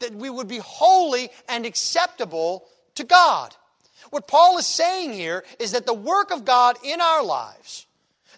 that 0.00 0.14
we 0.14 0.30
would 0.30 0.48
be 0.48 0.58
holy 0.58 1.30
and 1.48 1.64
acceptable 1.64 2.66
to 2.96 3.04
God. 3.04 3.54
What 4.10 4.28
Paul 4.28 4.58
is 4.58 4.66
saying 4.66 5.12
here 5.12 5.44
is 5.58 5.72
that 5.72 5.86
the 5.86 5.94
work 5.94 6.30
of 6.32 6.44
God 6.44 6.76
in 6.84 7.00
our 7.00 7.24
lives, 7.24 7.86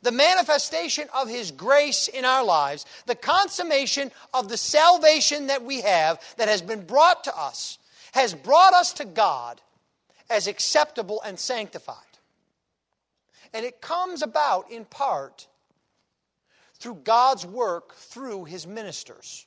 the 0.02 0.12
manifestation 0.12 1.08
of 1.14 1.28
His 1.28 1.50
grace 1.50 2.08
in 2.08 2.24
our 2.24 2.44
lives, 2.44 2.84
the 3.06 3.14
consummation 3.14 4.12
of 4.34 4.48
the 4.48 4.58
salvation 4.58 5.46
that 5.48 5.64
we 5.64 5.80
have 5.80 6.20
that 6.36 6.48
has 6.48 6.62
been 6.62 6.84
brought 6.84 7.24
to 7.24 7.36
us, 7.36 7.78
has 8.12 8.34
brought 8.34 8.74
us 8.74 8.92
to 8.94 9.04
God 9.04 9.60
as 10.30 10.46
acceptable 10.46 11.22
and 11.24 11.38
sanctified. 11.38 11.96
And 13.54 13.64
it 13.64 13.80
comes 13.80 14.22
about 14.22 14.70
in 14.70 14.84
part 14.84 15.46
through 16.74 16.96
God's 16.96 17.46
work 17.46 17.94
through 17.94 18.44
his 18.44 18.66
ministers. 18.66 19.46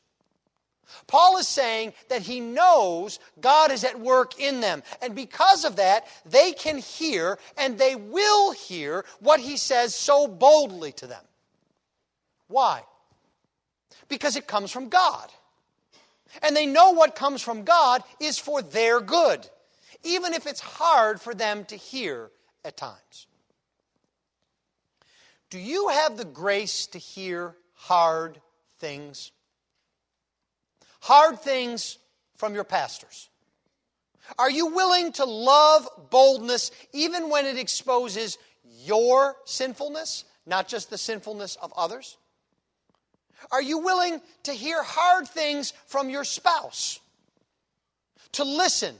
Paul 1.07 1.37
is 1.37 1.47
saying 1.47 1.93
that 2.09 2.21
he 2.21 2.39
knows 2.39 3.19
God 3.41 3.71
is 3.71 3.83
at 3.83 3.99
work 3.99 4.39
in 4.39 4.61
them. 4.61 4.81
And 5.01 5.13
because 5.13 5.65
of 5.65 5.75
that, 5.75 6.07
they 6.25 6.53
can 6.53 6.77
hear 6.77 7.37
and 7.57 7.77
they 7.77 7.95
will 7.95 8.53
hear 8.53 9.03
what 9.19 9.41
he 9.41 9.57
says 9.57 9.93
so 9.93 10.27
boldly 10.27 10.93
to 10.93 11.07
them. 11.07 11.23
Why? 12.47 12.83
Because 14.07 14.37
it 14.37 14.47
comes 14.47 14.71
from 14.71 14.87
God. 14.87 15.29
And 16.41 16.55
they 16.55 16.65
know 16.65 16.91
what 16.91 17.15
comes 17.15 17.41
from 17.41 17.63
God 17.63 18.03
is 18.21 18.39
for 18.39 18.61
their 18.61 19.01
good, 19.01 19.47
even 20.03 20.33
if 20.33 20.47
it's 20.47 20.61
hard 20.61 21.19
for 21.19 21.33
them 21.33 21.65
to 21.65 21.75
hear 21.75 22.31
at 22.63 22.77
times. 22.77 23.27
Do 25.49 25.59
you 25.59 25.89
have 25.89 26.17
the 26.17 26.25
grace 26.25 26.87
to 26.87 26.97
hear 26.97 27.55
hard 27.73 28.41
things? 28.79 29.31
Hard 30.99 31.39
things 31.39 31.97
from 32.35 32.53
your 32.53 32.63
pastors. 32.63 33.29
Are 34.37 34.51
you 34.51 34.67
willing 34.67 35.13
to 35.13 35.25
love 35.25 35.87
boldness 36.09 36.71
even 36.91 37.29
when 37.29 37.45
it 37.45 37.57
exposes 37.57 38.37
your 38.83 39.35
sinfulness, 39.45 40.25
not 40.45 40.67
just 40.67 40.89
the 40.89 40.97
sinfulness 40.97 41.55
of 41.61 41.71
others? 41.77 42.17
Are 43.51 43.61
you 43.61 43.79
willing 43.79 44.19
to 44.43 44.51
hear 44.51 44.83
hard 44.83 45.27
things 45.27 45.71
from 45.85 46.09
your 46.09 46.23
spouse? 46.23 46.99
To 48.33 48.43
listen 48.43 48.95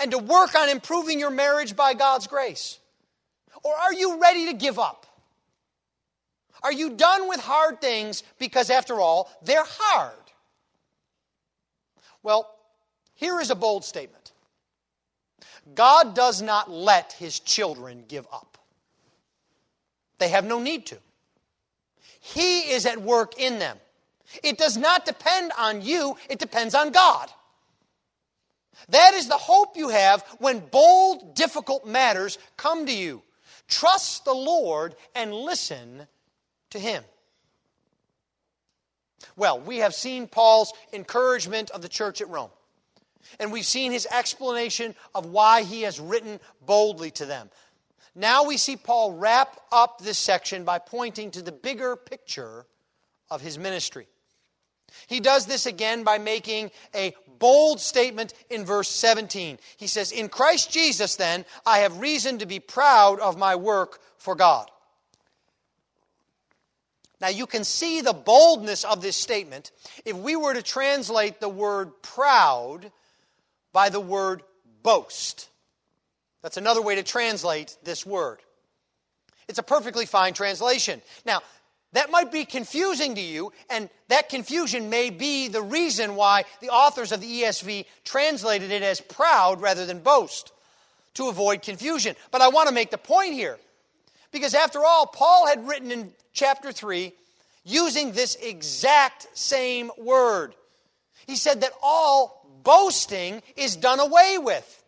and 0.00 0.10
to 0.10 0.18
work 0.18 0.56
on 0.56 0.68
improving 0.68 1.20
your 1.20 1.30
marriage 1.30 1.76
by 1.76 1.94
God's 1.94 2.26
grace? 2.26 2.80
Or 3.62 3.72
are 3.72 3.94
you 3.94 4.20
ready 4.20 4.46
to 4.46 4.54
give 4.54 4.78
up? 4.78 5.06
Are 6.62 6.72
you 6.72 6.90
done 6.90 7.28
with 7.28 7.40
hard 7.40 7.80
things 7.80 8.22
because, 8.38 8.70
after 8.70 9.00
all, 9.00 9.30
they're 9.42 9.64
hard? 9.66 10.14
Well, 12.22 12.50
here 13.14 13.40
is 13.40 13.50
a 13.50 13.54
bold 13.54 13.84
statement 13.84 14.32
God 15.74 16.14
does 16.14 16.42
not 16.42 16.70
let 16.70 17.12
his 17.12 17.40
children 17.40 18.04
give 18.08 18.26
up, 18.32 18.58
they 20.18 20.28
have 20.28 20.44
no 20.44 20.60
need 20.60 20.86
to. 20.86 20.98
He 22.20 22.72
is 22.72 22.86
at 22.86 23.00
work 23.00 23.38
in 23.38 23.60
them. 23.60 23.78
It 24.42 24.58
does 24.58 24.76
not 24.76 25.04
depend 25.04 25.52
on 25.56 25.82
you, 25.82 26.16
it 26.28 26.40
depends 26.40 26.74
on 26.74 26.90
God. 26.90 27.30
That 28.88 29.14
is 29.14 29.28
the 29.28 29.36
hope 29.36 29.76
you 29.76 29.88
have 29.88 30.22
when 30.38 30.58
bold, 30.58 31.34
difficult 31.34 31.86
matters 31.86 32.38
come 32.56 32.86
to 32.86 32.92
you. 32.92 33.22
Trust 33.68 34.24
the 34.24 34.34
Lord 34.34 34.94
and 35.14 35.32
listen 35.32 36.06
to 36.70 36.78
him. 36.78 37.02
Well, 39.36 39.60
we 39.60 39.78
have 39.78 39.94
seen 39.94 40.28
Paul's 40.28 40.72
encouragement 40.92 41.70
of 41.70 41.82
the 41.82 41.88
church 41.88 42.20
at 42.20 42.28
Rome. 42.28 42.50
And 43.40 43.52
we've 43.52 43.66
seen 43.66 43.92
his 43.92 44.06
explanation 44.06 44.94
of 45.14 45.26
why 45.26 45.62
he 45.62 45.82
has 45.82 45.98
written 45.98 46.40
boldly 46.64 47.10
to 47.12 47.26
them. 47.26 47.50
Now 48.14 48.44
we 48.44 48.56
see 48.56 48.76
Paul 48.76 49.12
wrap 49.12 49.60
up 49.70 50.00
this 50.00 50.18
section 50.18 50.64
by 50.64 50.78
pointing 50.78 51.32
to 51.32 51.42
the 51.42 51.52
bigger 51.52 51.96
picture 51.96 52.66
of 53.30 53.40
his 53.40 53.58
ministry. 53.58 54.06
He 55.06 55.20
does 55.20 55.46
this 55.46 55.66
again 55.66 56.04
by 56.04 56.18
making 56.18 56.70
a 56.94 57.14
bold 57.38 57.80
statement 57.80 58.32
in 58.48 58.64
verse 58.64 58.88
17. 58.88 59.58
He 59.76 59.86
says, 59.86 60.12
In 60.12 60.28
Christ 60.28 60.70
Jesus, 60.70 61.16
then, 61.16 61.44
I 61.66 61.80
have 61.80 62.00
reason 62.00 62.38
to 62.38 62.46
be 62.46 62.60
proud 62.60 63.20
of 63.20 63.36
my 63.36 63.56
work 63.56 64.00
for 64.16 64.34
God. 64.34 64.70
Now, 67.20 67.28
you 67.28 67.46
can 67.46 67.64
see 67.64 68.02
the 68.02 68.12
boldness 68.12 68.84
of 68.84 69.00
this 69.00 69.16
statement 69.16 69.70
if 70.04 70.16
we 70.16 70.36
were 70.36 70.54
to 70.54 70.62
translate 70.62 71.40
the 71.40 71.48
word 71.48 72.02
proud 72.02 72.92
by 73.72 73.88
the 73.88 74.00
word 74.00 74.42
boast. 74.82 75.48
That's 76.42 76.58
another 76.58 76.82
way 76.82 76.96
to 76.96 77.02
translate 77.02 77.76
this 77.82 78.04
word. 78.04 78.40
It's 79.48 79.58
a 79.58 79.62
perfectly 79.62 80.06
fine 80.06 80.34
translation. 80.34 81.00
Now, 81.24 81.40
that 81.92 82.10
might 82.10 82.30
be 82.30 82.44
confusing 82.44 83.14
to 83.14 83.20
you, 83.20 83.52
and 83.70 83.88
that 84.08 84.28
confusion 84.28 84.90
may 84.90 85.08
be 85.08 85.48
the 85.48 85.62
reason 85.62 86.14
why 86.16 86.44
the 86.60 86.68
authors 86.68 87.12
of 87.12 87.20
the 87.20 87.42
ESV 87.42 87.86
translated 88.04 88.70
it 88.70 88.82
as 88.82 89.00
proud 89.00 89.62
rather 89.62 89.86
than 89.86 90.00
boast, 90.00 90.52
to 91.14 91.28
avoid 91.28 91.62
confusion. 91.62 92.14
But 92.30 92.42
I 92.42 92.48
want 92.48 92.68
to 92.68 92.74
make 92.74 92.90
the 92.90 92.98
point 92.98 93.32
here. 93.32 93.58
Because 94.32 94.52
after 94.52 94.84
all, 94.84 95.06
Paul 95.06 95.46
had 95.46 95.66
written 95.66 95.90
in 95.90 96.12
chapter 96.36 96.70
3 96.70 97.12
using 97.64 98.12
this 98.12 98.36
exact 98.36 99.26
same 99.36 99.90
word. 99.98 100.54
He 101.26 101.34
said 101.34 101.62
that 101.62 101.72
all 101.82 102.46
boasting 102.62 103.42
is 103.56 103.74
done 103.74 103.98
away 103.98 104.38
with. 104.38 104.84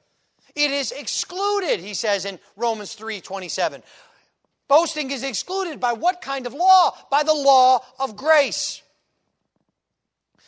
It 0.54 0.70
is 0.70 0.92
excluded, 0.92 1.80
he 1.80 1.94
says 1.94 2.24
in 2.24 2.38
Romans 2.56 2.94
3 2.94 3.20
27. 3.20 3.82
Boasting 4.68 5.10
is 5.10 5.24
excluded 5.24 5.80
by 5.80 5.94
what 5.94 6.20
kind 6.20 6.46
of 6.46 6.52
law? 6.52 6.94
By 7.10 7.22
the 7.22 7.34
law 7.34 7.80
of 7.98 8.16
grace. 8.16 8.82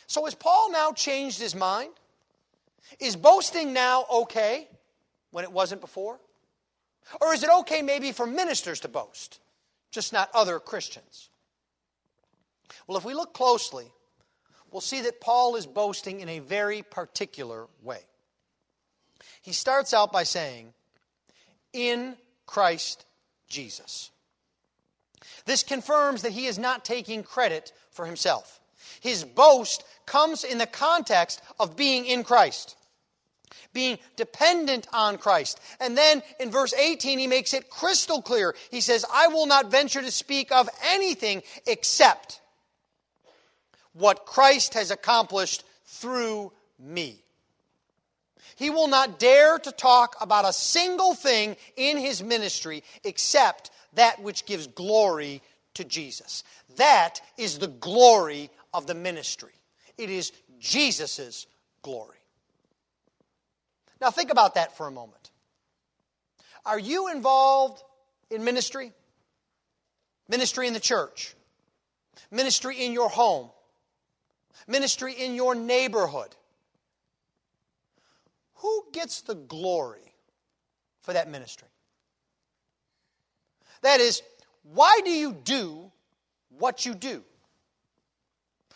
So 0.05 0.25
has 0.25 0.35
Paul 0.35 0.71
now 0.71 0.91
changed 0.91 1.39
his 1.39 1.55
mind? 1.55 1.91
Is 2.99 3.15
boasting 3.15 3.73
now 3.73 4.05
okay 4.13 4.67
when 5.31 5.43
it 5.43 5.51
wasn't 5.51 5.81
before? 5.81 6.19
Or 7.19 7.33
is 7.33 7.43
it 7.43 7.49
okay 7.61 7.81
maybe 7.81 8.11
for 8.11 8.27
ministers 8.27 8.81
to 8.81 8.87
boast, 8.87 9.39
just 9.91 10.13
not 10.13 10.29
other 10.33 10.59
Christians? 10.59 11.29
Well, 12.87 12.97
if 12.97 13.05
we 13.05 13.13
look 13.13 13.33
closely, 13.33 13.85
we'll 14.71 14.81
see 14.81 15.01
that 15.01 15.21
Paul 15.21 15.55
is 15.55 15.65
boasting 15.65 16.21
in 16.21 16.29
a 16.29 16.39
very 16.39 16.81
particular 16.81 17.67
way. 17.83 17.99
He 19.41 19.53
starts 19.53 19.93
out 19.93 20.11
by 20.11 20.23
saying, 20.23 20.73
In 21.73 22.15
Christ 22.45 23.05
Jesus. 23.47 24.11
This 25.45 25.63
confirms 25.63 26.21
that 26.21 26.31
he 26.31 26.45
is 26.45 26.57
not 26.57 26.85
taking 26.85 27.23
credit 27.23 27.71
for 27.91 28.05
himself. 28.05 28.59
His 28.99 29.23
boast 29.23 29.83
comes 30.05 30.43
in 30.43 30.57
the 30.57 30.65
context 30.65 31.41
of 31.59 31.75
being 31.75 32.05
in 32.05 32.23
Christ, 32.23 32.75
being 33.73 33.97
dependent 34.15 34.87
on 34.93 35.17
Christ. 35.17 35.59
And 35.79 35.97
then 35.97 36.21
in 36.39 36.51
verse 36.51 36.73
18, 36.73 37.19
he 37.19 37.27
makes 37.27 37.53
it 37.53 37.69
crystal 37.69 38.21
clear. 38.21 38.55
He 38.69 38.81
says, 38.81 39.05
I 39.13 39.27
will 39.27 39.45
not 39.45 39.71
venture 39.71 40.01
to 40.01 40.11
speak 40.11 40.51
of 40.51 40.69
anything 40.85 41.43
except 41.65 42.41
what 43.93 44.25
Christ 44.25 44.73
has 44.73 44.91
accomplished 44.91 45.63
through 45.85 46.51
me. 46.79 47.23
He 48.55 48.69
will 48.69 48.87
not 48.87 49.19
dare 49.19 49.57
to 49.59 49.71
talk 49.71 50.15
about 50.21 50.47
a 50.47 50.53
single 50.53 51.13
thing 51.13 51.55
in 51.75 51.97
his 51.97 52.21
ministry 52.21 52.83
except 53.03 53.71
that 53.93 54.21
which 54.21 54.45
gives 54.45 54.67
glory 54.67 55.41
to 55.73 55.83
Jesus. 55.83 56.43
That 56.77 57.21
is 57.37 57.59
the 57.59 57.67
glory 57.67 58.49
of 58.73 58.87
the 58.87 58.93
ministry. 58.93 59.53
It 59.97 60.09
is 60.09 60.31
Jesus' 60.59 61.47
glory. 61.81 62.20
Now, 64.01 64.09
think 64.09 64.31
about 64.31 64.55
that 64.55 64.75
for 64.75 64.87
a 64.87 64.91
moment. 64.91 65.29
Are 66.65 66.79
you 66.79 67.11
involved 67.11 67.83
in 68.31 68.43
ministry? 68.43 68.91
Ministry 70.27 70.67
in 70.67 70.73
the 70.73 70.79
church, 70.79 71.35
ministry 72.31 72.85
in 72.85 72.93
your 72.93 73.09
home, 73.09 73.49
ministry 74.67 75.13
in 75.13 75.35
your 75.35 75.55
neighborhood. 75.55 76.35
Who 78.55 78.85
gets 78.93 79.21
the 79.21 79.35
glory 79.35 80.13
for 81.01 81.13
that 81.13 81.29
ministry? 81.29 81.67
That 83.81 83.99
is, 83.99 84.21
why 84.63 85.01
do 85.03 85.11
you 85.11 85.33
do 85.33 85.91
what 86.57 86.85
you 86.85 86.93
do? 86.93 87.23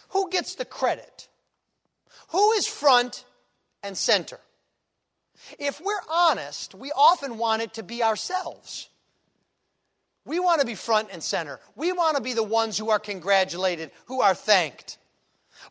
Who 0.09 0.29
gets 0.29 0.55
the 0.55 0.65
credit? 0.65 1.29
Who 2.29 2.51
is 2.53 2.67
front 2.67 3.23
and 3.81 3.95
center? 3.95 4.39
If 5.59 5.81
we're 5.81 5.93
honest, 6.09 6.75
we 6.75 6.91
often 6.91 7.37
want 7.37 7.61
it 7.61 7.73
to 7.75 7.83
be 7.83 8.03
ourselves. 8.03 8.89
We 10.25 10.39
want 10.39 10.61
to 10.61 10.67
be 10.67 10.75
front 10.75 11.09
and 11.11 11.21
center. 11.21 11.59
We 11.75 11.91
want 11.91 12.17
to 12.17 12.23
be 12.23 12.33
the 12.33 12.43
ones 12.43 12.77
who 12.77 12.89
are 12.89 12.99
congratulated, 12.99 13.91
who 14.05 14.21
are 14.21 14.33
thanked. 14.33 14.97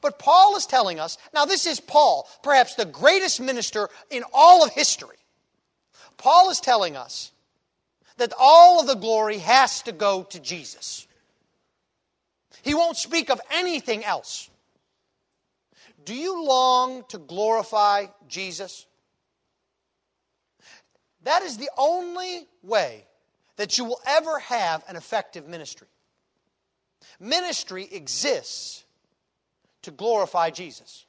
But 0.01 0.19
Paul 0.19 0.57
is 0.57 0.67
telling 0.67 1.01
us 1.01 1.19
now, 1.33 1.45
this 1.45 1.67
is 1.67 1.81
Paul, 1.81 2.29
perhaps 2.43 2.75
the 2.75 2.85
greatest 2.85 3.41
minister 3.41 3.89
in 4.11 4.23
all 4.33 4.65
of 4.65 4.73
history. 4.73 5.17
Paul 6.17 6.51
is 6.51 6.61
telling 6.61 6.97
us 6.97 7.33
that 8.17 8.33
all 8.39 8.81
of 8.81 8.87
the 8.87 8.95
glory 8.95 9.39
has 9.39 9.83
to 9.83 9.93
go 9.93 10.23
to 10.25 10.39
Jesus. 10.39 11.07
He 12.63 12.75
won't 12.75 12.97
speak 12.97 13.31
of 13.31 13.41
anything 13.51 14.05
else. 14.05 14.49
Do 16.05 16.15
you 16.15 16.45
long 16.45 17.05
to 17.09 17.19
glorify 17.19 18.07
Jesus? 18.29 18.87
That 21.25 21.43
is 21.43 21.57
the 21.57 21.71
only 21.77 22.47
way 22.63 23.05
that 23.57 23.79
you 23.79 23.85
will 23.85 24.01
ever 24.07 24.39
have 24.41 24.85
an 24.89 24.97
effective 24.97 25.49
ministry. 25.49 25.89
Ministry 27.21 27.89
exists 27.91 28.85
to 29.83 29.91
glorify 29.91 30.51
Jesus. 30.51 31.05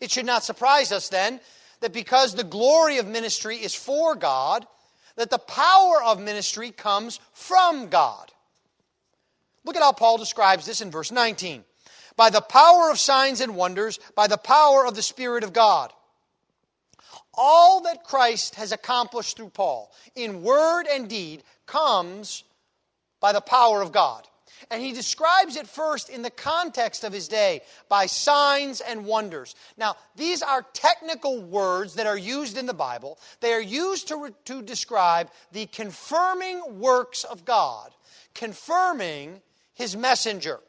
It 0.00 0.10
should 0.10 0.26
not 0.26 0.44
surprise 0.44 0.92
us 0.92 1.08
then 1.08 1.40
that 1.80 1.92
because 1.92 2.34
the 2.34 2.44
glory 2.44 2.98
of 2.98 3.06
ministry 3.06 3.56
is 3.56 3.74
for 3.74 4.14
God, 4.14 4.66
that 5.16 5.30
the 5.30 5.38
power 5.38 6.02
of 6.02 6.20
ministry 6.20 6.70
comes 6.70 7.18
from 7.32 7.88
God. 7.88 8.30
Look 9.64 9.76
at 9.76 9.82
how 9.82 9.92
Paul 9.92 10.18
describes 10.18 10.66
this 10.66 10.80
in 10.80 10.90
verse 10.90 11.10
19. 11.10 11.64
By 12.16 12.30
the 12.30 12.40
power 12.40 12.90
of 12.90 12.98
signs 12.98 13.40
and 13.40 13.56
wonders, 13.56 13.98
by 14.14 14.26
the 14.26 14.36
power 14.36 14.86
of 14.86 14.94
the 14.94 15.02
Spirit 15.02 15.44
of 15.44 15.52
God. 15.52 15.92
All 17.42 17.80
that 17.84 18.04
Christ 18.04 18.56
has 18.56 18.70
accomplished 18.70 19.38
through 19.38 19.48
Paul, 19.48 19.90
in 20.14 20.42
word 20.42 20.84
and 20.86 21.08
deed, 21.08 21.42
comes 21.64 22.44
by 23.18 23.32
the 23.32 23.40
power 23.40 23.80
of 23.80 23.92
God. 23.92 24.26
And 24.70 24.82
he 24.82 24.92
describes 24.92 25.56
it 25.56 25.66
first 25.66 26.10
in 26.10 26.20
the 26.20 26.30
context 26.30 27.02
of 27.02 27.14
his 27.14 27.28
day 27.28 27.62
by 27.88 28.04
signs 28.04 28.82
and 28.82 29.06
wonders. 29.06 29.54
Now, 29.78 29.96
these 30.16 30.42
are 30.42 30.66
technical 30.74 31.40
words 31.40 31.94
that 31.94 32.06
are 32.06 32.18
used 32.18 32.58
in 32.58 32.66
the 32.66 32.74
Bible. 32.74 33.18
They 33.40 33.54
are 33.54 33.62
used 33.62 34.08
to, 34.08 34.34
to 34.44 34.60
describe 34.60 35.30
the 35.52 35.64
confirming 35.64 36.78
works 36.78 37.24
of 37.24 37.46
God, 37.46 37.90
confirming 38.34 39.40
his 39.72 39.96
messenger, 39.96 40.60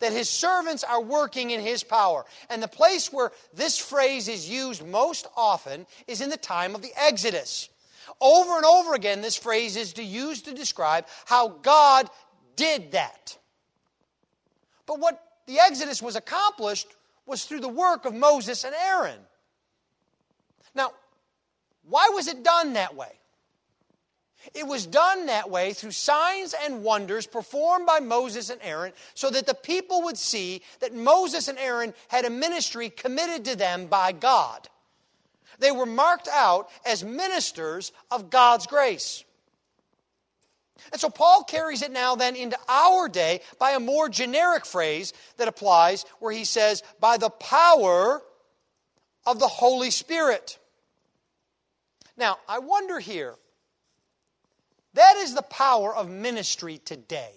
that 0.00 0.12
his 0.12 0.28
servants 0.28 0.84
are 0.84 1.02
working 1.02 1.50
in 1.50 1.60
his 1.60 1.82
power. 1.82 2.24
And 2.50 2.62
the 2.62 2.68
place 2.68 3.12
where 3.12 3.32
this 3.54 3.78
phrase 3.78 4.28
is 4.28 4.48
used 4.48 4.86
most 4.86 5.26
often 5.36 5.86
is 6.06 6.20
in 6.20 6.30
the 6.30 6.36
time 6.36 6.74
of 6.74 6.82
the 6.82 6.92
Exodus. 6.96 7.68
Over 8.20 8.56
and 8.56 8.64
over 8.64 8.94
again, 8.94 9.20
this 9.20 9.36
phrase 9.36 9.76
is 9.76 9.96
used 9.98 10.44
to 10.46 10.54
describe 10.54 11.06
how 11.24 11.48
God 11.48 12.08
did 12.54 12.92
that. 12.92 13.36
But 14.86 15.00
what 15.00 15.20
the 15.46 15.58
Exodus 15.58 16.00
was 16.00 16.16
accomplished 16.16 16.88
was 17.26 17.44
through 17.44 17.60
the 17.60 17.68
work 17.68 18.04
of 18.04 18.14
Moses 18.14 18.64
and 18.64 18.74
Aaron. 18.74 19.18
Now, 20.74 20.92
why 21.88 22.10
was 22.12 22.28
it 22.28 22.42
done 22.44 22.74
that 22.74 22.94
way? 22.94 23.12
It 24.54 24.66
was 24.66 24.86
done 24.86 25.26
that 25.26 25.50
way 25.50 25.72
through 25.72 25.92
signs 25.92 26.54
and 26.64 26.82
wonders 26.82 27.26
performed 27.26 27.86
by 27.86 28.00
Moses 28.00 28.50
and 28.50 28.60
Aaron 28.62 28.92
so 29.14 29.30
that 29.30 29.46
the 29.46 29.54
people 29.54 30.02
would 30.02 30.18
see 30.18 30.62
that 30.80 30.94
Moses 30.94 31.48
and 31.48 31.58
Aaron 31.58 31.94
had 32.08 32.24
a 32.24 32.30
ministry 32.30 32.90
committed 32.90 33.44
to 33.46 33.56
them 33.56 33.86
by 33.86 34.12
God. 34.12 34.68
They 35.58 35.72
were 35.72 35.86
marked 35.86 36.28
out 36.28 36.68
as 36.84 37.02
ministers 37.02 37.92
of 38.10 38.30
God's 38.30 38.66
grace. 38.66 39.24
And 40.92 41.00
so 41.00 41.08
Paul 41.08 41.44
carries 41.44 41.82
it 41.82 41.90
now 41.90 42.14
then 42.14 42.36
into 42.36 42.58
our 42.68 43.08
day 43.08 43.40
by 43.58 43.72
a 43.72 43.80
more 43.80 44.08
generic 44.08 44.66
phrase 44.66 45.12
that 45.36 45.48
applies 45.48 46.04
where 46.20 46.32
he 46.32 46.44
says, 46.44 46.82
by 47.00 47.16
the 47.16 47.30
power 47.30 48.22
of 49.24 49.38
the 49.38 49.48
Holy 49.48 49.90
Spirit. 49.90 50.58
Now, 52.16 52.38
I 52.48 52.60
wonder 52.60 53.00
here, 53.00 53.34
that 54.96 55.16
is 55.18 55.34
the 55.34 55.42
power 55.42 55.94
of 55.94 56.10
ministry 56.10 56.78
today. 56.84 57.32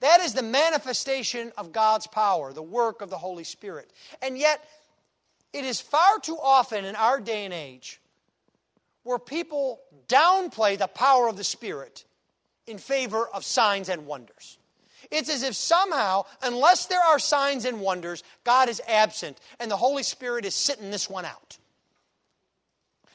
That 0.00 0.20
is 0.20 0.34
the 0.34 0.42
manifestation 0.42 1.52
of 1.56 1.72
God's 1.72 2.08
power, 2.08 2.52
the 2.52 2.60
work 2.60 3.02
of 3.02 3.10
the 3.10 3.18
Holy 3.18 3.44
Spirit. 3.44 3.90
And 4.20 4.36
yet, 4.36 4.62
it 5.52 5.64
is 5.64 5.80
far 5.80 6.18
too 6.20 6.38
often 6.40 6.84
in 6.84 6.96
our 6.96 7.20
day 7.20 7.44
and 7.44 7.54
age 7.54 8.00
where 9.04 9.18
people 9.18 9.80
downplay 10.08 10.76
the 10.76 10.88
power 10.88 11.28
of 11.28 11.36
the 11.36 11.44
Spirit 11.44 12.04
in 12.66 12.78
favor 12.78 13.28
of 13.28 13.44
signs 13.44 13.88
and 13.88 14.06
wonders. 14.06 14.58
It's 15.10 15.30
as 15.30 15.42
if 15.42 15.54
somehow, 15.54 16.24
unless 16.42 16.86
there 16.86 17.00
are 17.02 17.18
signs 17.18 17.64
and 17.64 17.80
wonders, 17.80 18.24
God 18.44 18.68
is 18.68 18.80
absent 18.88 19.38
and 19.60 19.70
the 19.70 19.76
Holy 19.76 20.02
Spirit 20.02 20.44
is 20.44 20.54
sitting 20.54 20.90
this 20.90 21.08
one 21.08 21.24
out. 21.24 21.58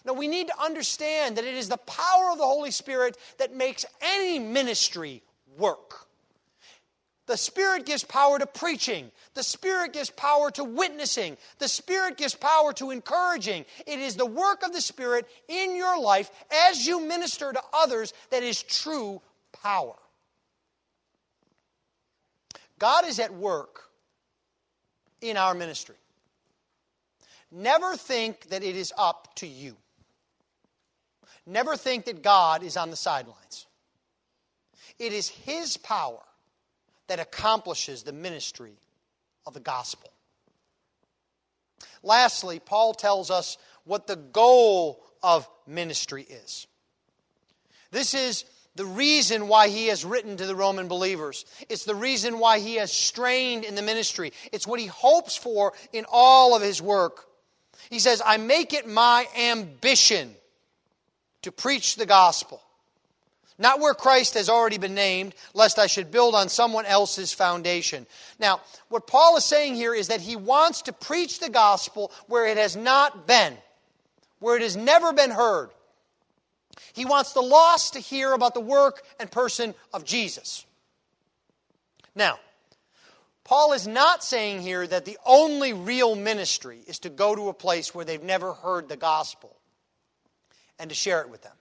Now, 0.08 0.14
we 0.14 0.30
need 0.30 0.48
to 0.48 0.64
understand 0.64 1.36
that 1.38 1.44
it 1.44 1.54
is 1.54 1.68
the 1.68 1.76
power 1.76 2.32
of 2.32 2.38
the 2.38 2.46
Holy 2.46 2.72
Spirit 2.72 3.18
that 3.40 3.54
makes 3.54 3.86
any 4.02 4.40
ministry 4.40 5.22
work. 5.58 6.08
The 7.26 7.36
Spirit 7.36 7.86
gives 7.86 8.06
power 8.06 8.40
to 8.40 8.46
preaching. 8.46 9.12
The 9.34 9.44
Spirit 9.44 9.92
gives 9.92 10.10
power 10.10 10.50
to 10.52 10.64
witnessing. 10.64 11.36
The 11.60 11.68
Spirit 11.68 12.16
gives 12.16 12.36
power 12.36 12.72
to 12.76 12.92
encouraging. 12.92 13.66
It 13.86 14.00
is 14.00 14.16
the 14.16 14.26
work 14.26 14.64
of 14.64 14.72
the 14.72 14.80
Spirit 14.80 15.28
in 15.50 15.76
your 15.76 16.00
life 16.00 16.32
as 16.70 16.88
you 16.88 17.06
minister 17.06 17.52
to 17.52 17.62
others 17.74 18.14
that 18.30 18.44
is 18.44 18.64
true 18.64 19.22
power. 19.52 19.96
God 22.80 23.06
is 23.06 23.20
at 23.20 23.34
work 23.34 23.90
in 25.20 25.36
our 25.36 25.54
ministry. 25.54 25.98
Never 27.52 27.98
think 27.98 28.48
that 28.50 28.64
it 28.64 28.78
is 28.78 28.94
up 28.98 29.36
to 29.36 29.48
you. 29.48 29.76
Never 31.48 31.78
think 31.78 32.06
that 32.06 32.22
God 32.22 32.62
is 32.62 32.76
on 32.76 32.90
the 32.90 32.98
sidelines. 32.98 33.66
It 35.00 35.14
is 35.14 35.30
His 35.30 35.78
power 35.78 36.20
that 37.08 37.20
accomplishes 37.20 38.04
the 38.04 38.12
ministry 38.12 38.74
of 39.46 39.54
the 39.54 39.62
gospel. 39.62 40.12
Lastly, 42.04 42.60
Paul 42.60 42.94
tells 42.94 43.32
us 43.32 43.58
what 43.86 44.08
the 44.08 44.18
goal 44.18 45.02
of 45.24 45.48
ministry 45.66 46.24
is. 46.24 46.68
This 47.92 48.14
is 48.14 48.44
the 48.76 48.86
reason 48.86 49.48
why 49.48 49.70
he 49.70 49.88
has 49.88 50.06
written 50.06 50.38
to 50.38 50.46
the 50.46 50.56
Roman 50.56 50.88
believers. 50.88 51.46
It's 51.70 51.86
the 51.86 51.96
reason 51.96 52.40
why 52.40 52.60
he 52.60 52.76
has 52.76 52.92
strained 52.92 53.64
in 53.64 53.76
the 53.76 53.82
ministry. 53.82 54.34
It's 54.52 54.68
what 54.68 54.80
he 54.80 54.86
hopes 54.86 55.36
for 55.36 55.74
in 55.94 56.06
all 56.12 56.56
of 56.56 56.62
his 56.62 56.82
work. 56.82 57.26
He 57.90 58.00
says, 58.00 58.22
I 58.24 58.38
make 58.38 58.74
it 58.74 58.88
my 58.88 59.26
ambition 59.38 60.36
to 61.44 61.52
preach 61.52 61.96
the 61.96 62.06
gospel. 62.06 62.62
Not 63.60 63.80
where 63.80 63.96
Christ 63.96 64.36
has 64.36 64.50
already 64.50 64.78
been 64.78 64.94
named, 64.94 65.34
lest 65.54 65.80
I 65.80 65.88
should 65.88 66.12
build 66.12 66.36
on 66.36 66.48
someone 66.48 66.86
else's 66.86 67.34
foundation. 67.34 68.06
Now, 68.40 68.62
what 68.90 69.08
Paul 69.08 69.38
is 69.38 69.46
saying 69.46 69.76
here 69.76 69.96
is 69.96 70.10
that 70.10 70.22
he 70.22 70.36
wants 70.36 70.84
to 70.84 70.94
preach 70.94 71.40
the 71.40 71.50
gospel 71.50 72.12
where 72.28 72.46
it 72.46 72.58
has 72.58 72.76
not 72.76 73.26
been, 73.26 73.58
where 74.40 74.56
it 74.56 74.62
has 74.62 74.78
never 74.78 75.12
been 75.12 75.32
heard. 75.32 75.70
He 76.94 77.06
wants 77.06 77.34
the 77.34 77.42
lost 77.42 77.94
to 77.94 78.00
hear 78.00 78.34
about 78.34 78.54
the 78.54 78.60
work 78.60 79.02
and 79.20 79.32
person 79.32 79.74
of 79.92 80.06
Jesus. 80.06 80.66
Now, 82.14 82.40
Paul 83.44 83.74
is 83.74 83.88
not 83.88 84.24
saying 84.24 84.62
here 84.62 84.86
that 84.86 85.06
the 85.06 85.18
only 85.26 85.74
real 85.74 86.16
ministry 86.16 86.82
is 86.86 87.00
to 87.00 87.10
go 87.10 87.34
to 87.34 87.50
a 87.50 87.54
place 87.54 87.96
where 87.96 88.06
they've 88.06 88.22
never 88.22 88.54
heard 88.54 88.88
the 88.88 88.98
gospel 88.98 89.56
and 90.80 90.90
to 90.90 90.96
share 90.96 91.22
it 91.22 91.30
with 91.30 91.42
them. 91.42 91.54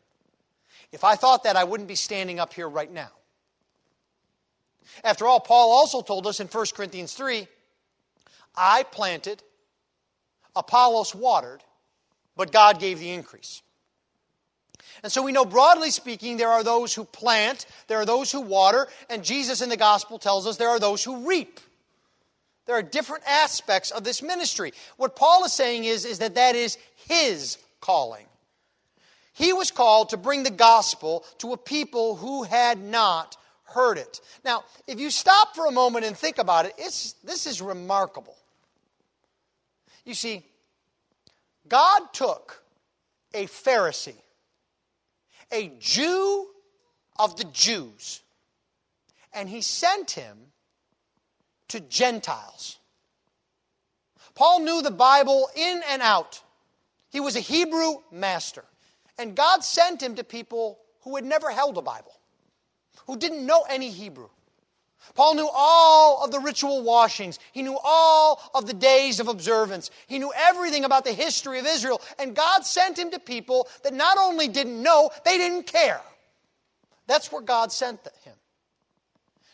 If 0.92 1.04
I 1.04 1.16
thought 1.16 1.44
that, 1.44 1.56
I 1.56 1.64
wouldn't 1.64 1.88
be 1.88 1.94
standing 1.94 2.38
up 2.40 2.52
here 2.52 2.68
right 2.68 2.90
now. 2.90 3.10
After 5.04 5.26
all, 5.26 5.40
Paul 5.40 5.72
also 5.72 6.00
told 6.00 6.26
us 6.26 6.40
in 6.40 6.46
1 6.46 6.66
Corinthians 6.74 7.14
3 7.14 7.46
I 8.56 8.84
planted, 8.84 9.42
Apollos 10.54 11.14
watered, 11.14 11.62
but 12.36 12.52
God 12.52 12.80
gave 12.80 12.98
the 12.98 13.10
increase. 13.10 13.62
And 15.02 15.12
so 15.12 15.22
we 15.22 15.32
know, 15.32 15.44
broadly 15.44 15.90
speaking, 15.90 16.36
there 16.36 16.48
are 16.48 16.64
those 16.64 16.94
who 16.94 17.04
plant, 17.04 17.66
there 17.86 17.98
are 17.98 18.06
those 18.06 18.32
who 18.32 18.40
water, 18.40 18.88
and 19.10 19.22
Jesus 19.22 19.60
in 19.60 19.68
the 19.68 19.76
gospel 19.76 20.18
tells 20.18 20.46
us 20.46 20.56
there 20.56 20.70
are 20.70 20.80
those 20.80 21.04
who 21.04 21.28
reap. 21.28 21.60
There 22.64 22.76
are 22.76 22.82
different 22.82 23.24
aspects 23.26 23.90
of 23.90 24.04
this 24.04 24.22
ministry. 24.22 24.72
What 24.96 25.14
Paul 25.14 25.44
is 25.44 25.52
saying 25.52 25.84
is, 25.84 26.04
is 26.04 26.18
that 26.18 26.34
that 26.34 26.56
is 26.56 26.78
his 27.08 27.58
calling. 27.80 28.26
He 29.36 29.52
was 29.52 29.70
called 29.70 30.08
to 30.08 30.16
bring 30.16 30.44
the 30.44 30.50
gospel 30.50 31.22
to 31.38 31.52
a 31.52 31.58
people 31.58 32.16
who 32.16 32.44
had 32.44 32.82
not 32.82 33.36
heard 33.64 33.98
it. 33.98 34.22
Now, 34.44 34.64
if 34.86 34.98
you 34.98 35.10
stop 35.10 35.54
for 35.54 35.66
a 35.66 35.70
moment 35.70 36.06
and 36.06 36.16
think 36.16 36.38
about 36.38 36.64
it, 36.64 36.72
it's, 36.78 37.12
this 37.22 37.46
is 37.46 37.60
remarkable. 37.60 38.34
You 40.06 40.14
see, 40.14 40.42
God 41.68 42.00
took 42.14 42.62
a 43.34 43.44
Pharisee 43.46 44.14
a 45.52 45.70
Jew 45.78 46.48
of 47.18 47.36
the 47.36 47.44
Jews, 47.44 48.22
and 49.32 49.48
he 49.48 49.60
sent 49.60 50.12
him 50.12 50.38
to 51.68 51.80
Gentiles. 51.80 52.78
Paul 54.34 54.60
knew 54.60 54.82
the 54.82 54.90
Bible 54.90 55.48
in 55.54 55.82
and 55.90 56.02
out. 56.02 56.42
He 57.10 57.20
was 57.20 57.36
a 57.36 57.40
Hebrew 57.40 57.96
master. 58.10 58.64
And 59.18 59.34
God 59.34 59.64
sent 59.64 60.02
him 60.02 60.16
to 60.16 60.24
people 60.24 60.78
who 61.02 61.16
had 61.16 61.24
never 61.24 61.50
held 61.50 61.78
a 61.78 61.82
Bible, 61.82 62.12
who 63.06 63.16
didn't 63.16 63.46
know 63.46 63.64
any 63.68 63.90
Hebrew. 63.90 64.28
Paul 65.14 65.34
knew 65.34 65.48
all 65.52 66.24
of 66.24 66.30
the 66.30 66.40
ritual 66.40 66.82
washings. 66.82 67.38
He 67.52 67.62
knew 67.62 67.78
all 67.82 68.42
of 68.54 68.66
the 68.66 68.74
days 68.74 69.20
of 69.20 69.28
observance. 69.28 69.90
He 70.08 70.18
knew 70.18 70.32
everything 70.34 70.84
about 70.84 71.04
the 71.04 71.12
history 71.12 71.58
of 71.58 71.66
Israel. 71.66 72.00
And 72.18 72.34
God 72.34 72.66
sent 72.66 72.98
him 72.98 73.10
to 73.12 73.18
people 73.18 73.68
that 73.84 73.94
not 73.94 74.18
only 74.18 74.48
didn't 74.48 74.82
know, 74.82 75.10
they 75.24 75.38
didn't 75.38 75.66
care. 75.66 76.00
That's 77.06 77.30
where 77.30 77.42
God 77.42 77.72
sent 77.72 78.00
him. 78.24 78.34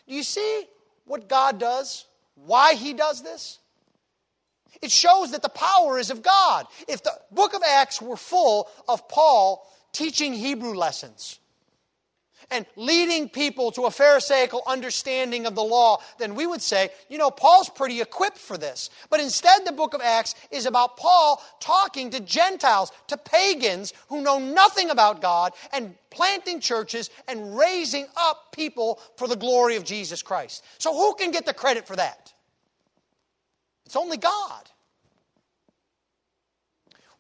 Do 0.09 0.15
you 0.15 0.23
see 0.23 0.65
what 1.05 1.29
God 1.29 1.59
does? 1.59 2.07
Why 2.35 2.75
he 2.75 2.95
does 2.95 3.23
this? 3.23 3.59
It 4.81 4.91
shows 4.91 5.33
that 5.33 5.43
the 5.43 5.49
power 5.49 5.99
is 5.99 6.11
of 6.11 6.23
God. 6.23 6.67
If 6.89 7.03
the 7.03 7.13
book 7.31 7.55
of 7.55 7.63
Acts 7.63 8.01
were 8.01 8.17
full 8.17 8.69
of 8.89 9.09
Paul 9.09 9.69
teaching 9.93 10.33
Hebrew 10.33 10.75
lessons, 10.75 11.39
and 12.53 12.67
leading 12.77 13.29
people 13.29 13.73
to 13.73 13.87
a 13.87 13.91
Pharisaical 13.91 14.63
understanding 14.67 15.47
of 15.47 15.55
the 15.55 15.63
law, 15.63 15.99
then 16.19 16.35
we 16.35 16.47
would 16.47 16.63
say, 16.63 16.91
you 17.09 17.19
know, 17.19 17.31
Paul's 17.31 17.69
pretty 17.71 18.01
equipped 18.01 18.39
for 18.39 18.59
this. 18.59 18.91
But 19.11 19.21
instead, 19.21 19.65
the 19.65 19.73
book 19.73 19.95
of 19.95 20.01
Acts 20.03 20.35
is 20.51 20.67
about 20.67 20.97
Paul 20.97 21.43
talking 21.61 22.11
to 22.11 22.21
Gentiles, 22.21 22.93
to 23.09 23.17
pagans 23.17 23.95
who 24.09 24.23
know 24.23 24.39
nothing 24.39 24.91
about 24.91 25.23
God, 25.23 25.53
and 25.73 25.95
planting 26.11 26.61
churches 26.61 27.11
and 27.27 27.57
raising 27.57 28.07
up 28.17 28.53
people 28.53 29.01
for 29.17 29.27
the 29.27 29.37
glory 29.37 29.77
of 29.77 29.85
Jesus 29.85 30.23
Christ. 30.23 30.63
So, 30.79 30.95
who 30.95 31.15
can 31.15 31.31
get 31.31 31.47
the 31.47 31.55
credit 31.55 31.87
for 31.87 31.97
that? 31.97 32.32
It's 33.93 33.97
only 33.99 34.17
God. 34.17 34.71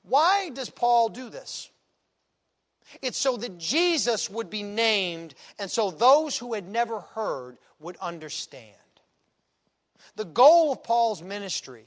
Why 0.05 0.49
does 0.49 0.71
Paul 0.71 1.11
do 1.11 1.29
this? 1.29 1.71
It's 3.03 3.19
so 3.19 3.37
that 3.37 3.59
Jesus 3.59 4.31
would 4.31 4.49
be 4.49 4.63
named, 4.63 5.35
and 5.59 5.71
so 5.71 5.91
those 5.91 6.39
who 6.39 6.55
had 6.55 6.67
never 6.67 7.01
heard 7.01 7.59
would 7.79 7.99
understand. 7.99 8.73
The 10.17 10.25
goal 10.25 10.73
of 10.73 10.83
Paul's 10.83 11.23
ministry 11.23 11.85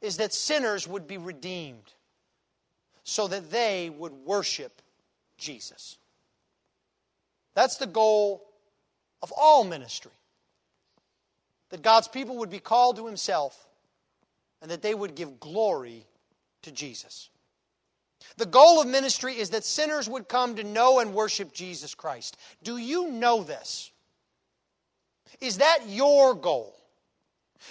is 0.00 0.18
that 0.18 0.32
sinners 0.32 0.86
would 0.86 1.08
be 1.08 1.18
redeemed 1.18 1.94
so 3.02 3.26
that 3.26 3.50
they 3.50 3.90
would 3.90 4.12
worship 4.12 4.80
Jesus. 5.36 5.98
That's 7.56 7.78
the 7.78 7.88
goal 7.88 8.44
of 9.20 9.32
all 9.36 9.64
ministry. 9.64 10.12
That 11.70 11.82
God's 11.82 12.08
people 12.08 12.38
would 12.38 12.50
be 12.50 12.60
called 12.60 12.96
to 12.96 13.06
Himself 13.06 13.68
and 14.60 14.70
that 14.70 14.82
they 14.82 14.94
would 14.94 15.14
give 15.14 15.40
glory 15.40 16.06
to 16.62 16.72
Jesus. 16.72 17.30
The 18.36 18.46
goal 18.46 18.80
of 18.80 18.88
ministry 18.88 19.38
is 19.38 19.50
that 19.50 19.64
sinners 19.64 20.08
would 20.08 20.28
come 20.28 20.56
to 20.56 20.64
know 20.64 20.98
and 20.98 21.14
worship 21.14 21.52
Jesus 21.52 21.94
Christ. 21.94 22.36
Do 22.62 22.76
you 22.76 23.10
know 23.10 23.42
this? 23.42 23.90
Is 25.40 25.58
that 25.58 25.88
your 25.88 26.34
goal? 26.34 26.74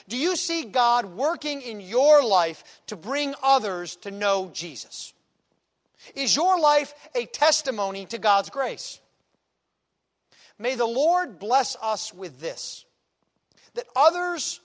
Do 0.08 0.18
you 0.18 0.36
see 0.36 0.66
God 0.66 1.06
working 1.06 1.62
in 1.62 1.80
your 1.80 2.24
life 2.24 2.64
to 2.88 2.96
bring 2.96 3.34
others 3.42 3.96
to 3.98 4.12
know 4.12 4.50
Jesus? 4.54 5.14
Is 6.16 6.36
your 6.36 6.60
life 6.60 6.94
a 7.16 7.26
testimony 7.26 8.06
to 8.08 8.18
God's 8.18 8.50
grace? 8.50 9.00
May 10.60 10.76
the 10.76 10.86
Lord 10.86 11.40
bless 11.40 11.76
us 11.82 12.14
with 12.14 12.40
this 12.40 12.86
that 13.78 13.88
others 13.96 14.60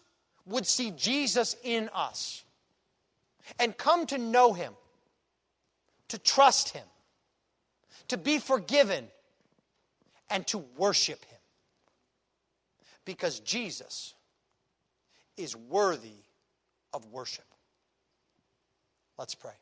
would 0.45 0.67
see 0.67 0.91
Jesus 0.91 1.57
in 1.63 1.89
us 1.95 2.43
and 3.59 3.77
come 3.77 4.07
to 4.07 4.19
know 4.19 4.53
him 4.53 4.75
to 6.13 6.19
trust 6.19 6.69
Him, 6.69 6.85
to 8.09 8.19
be 8.19 8.39
forgiven, 8.39 9.09
and 10.29 10.47
to 10.49 10.59
worship 10.77 11.25
Him. 11.25 11.39
because 13.07 13.41
Jesus 13.41 14.13
is 15.39 15.57
worthy 15.57 16.23
of 16.93 17.07
worship. 17.07 17.47
Let's 19.19 19.35
pray. 19.35 19.55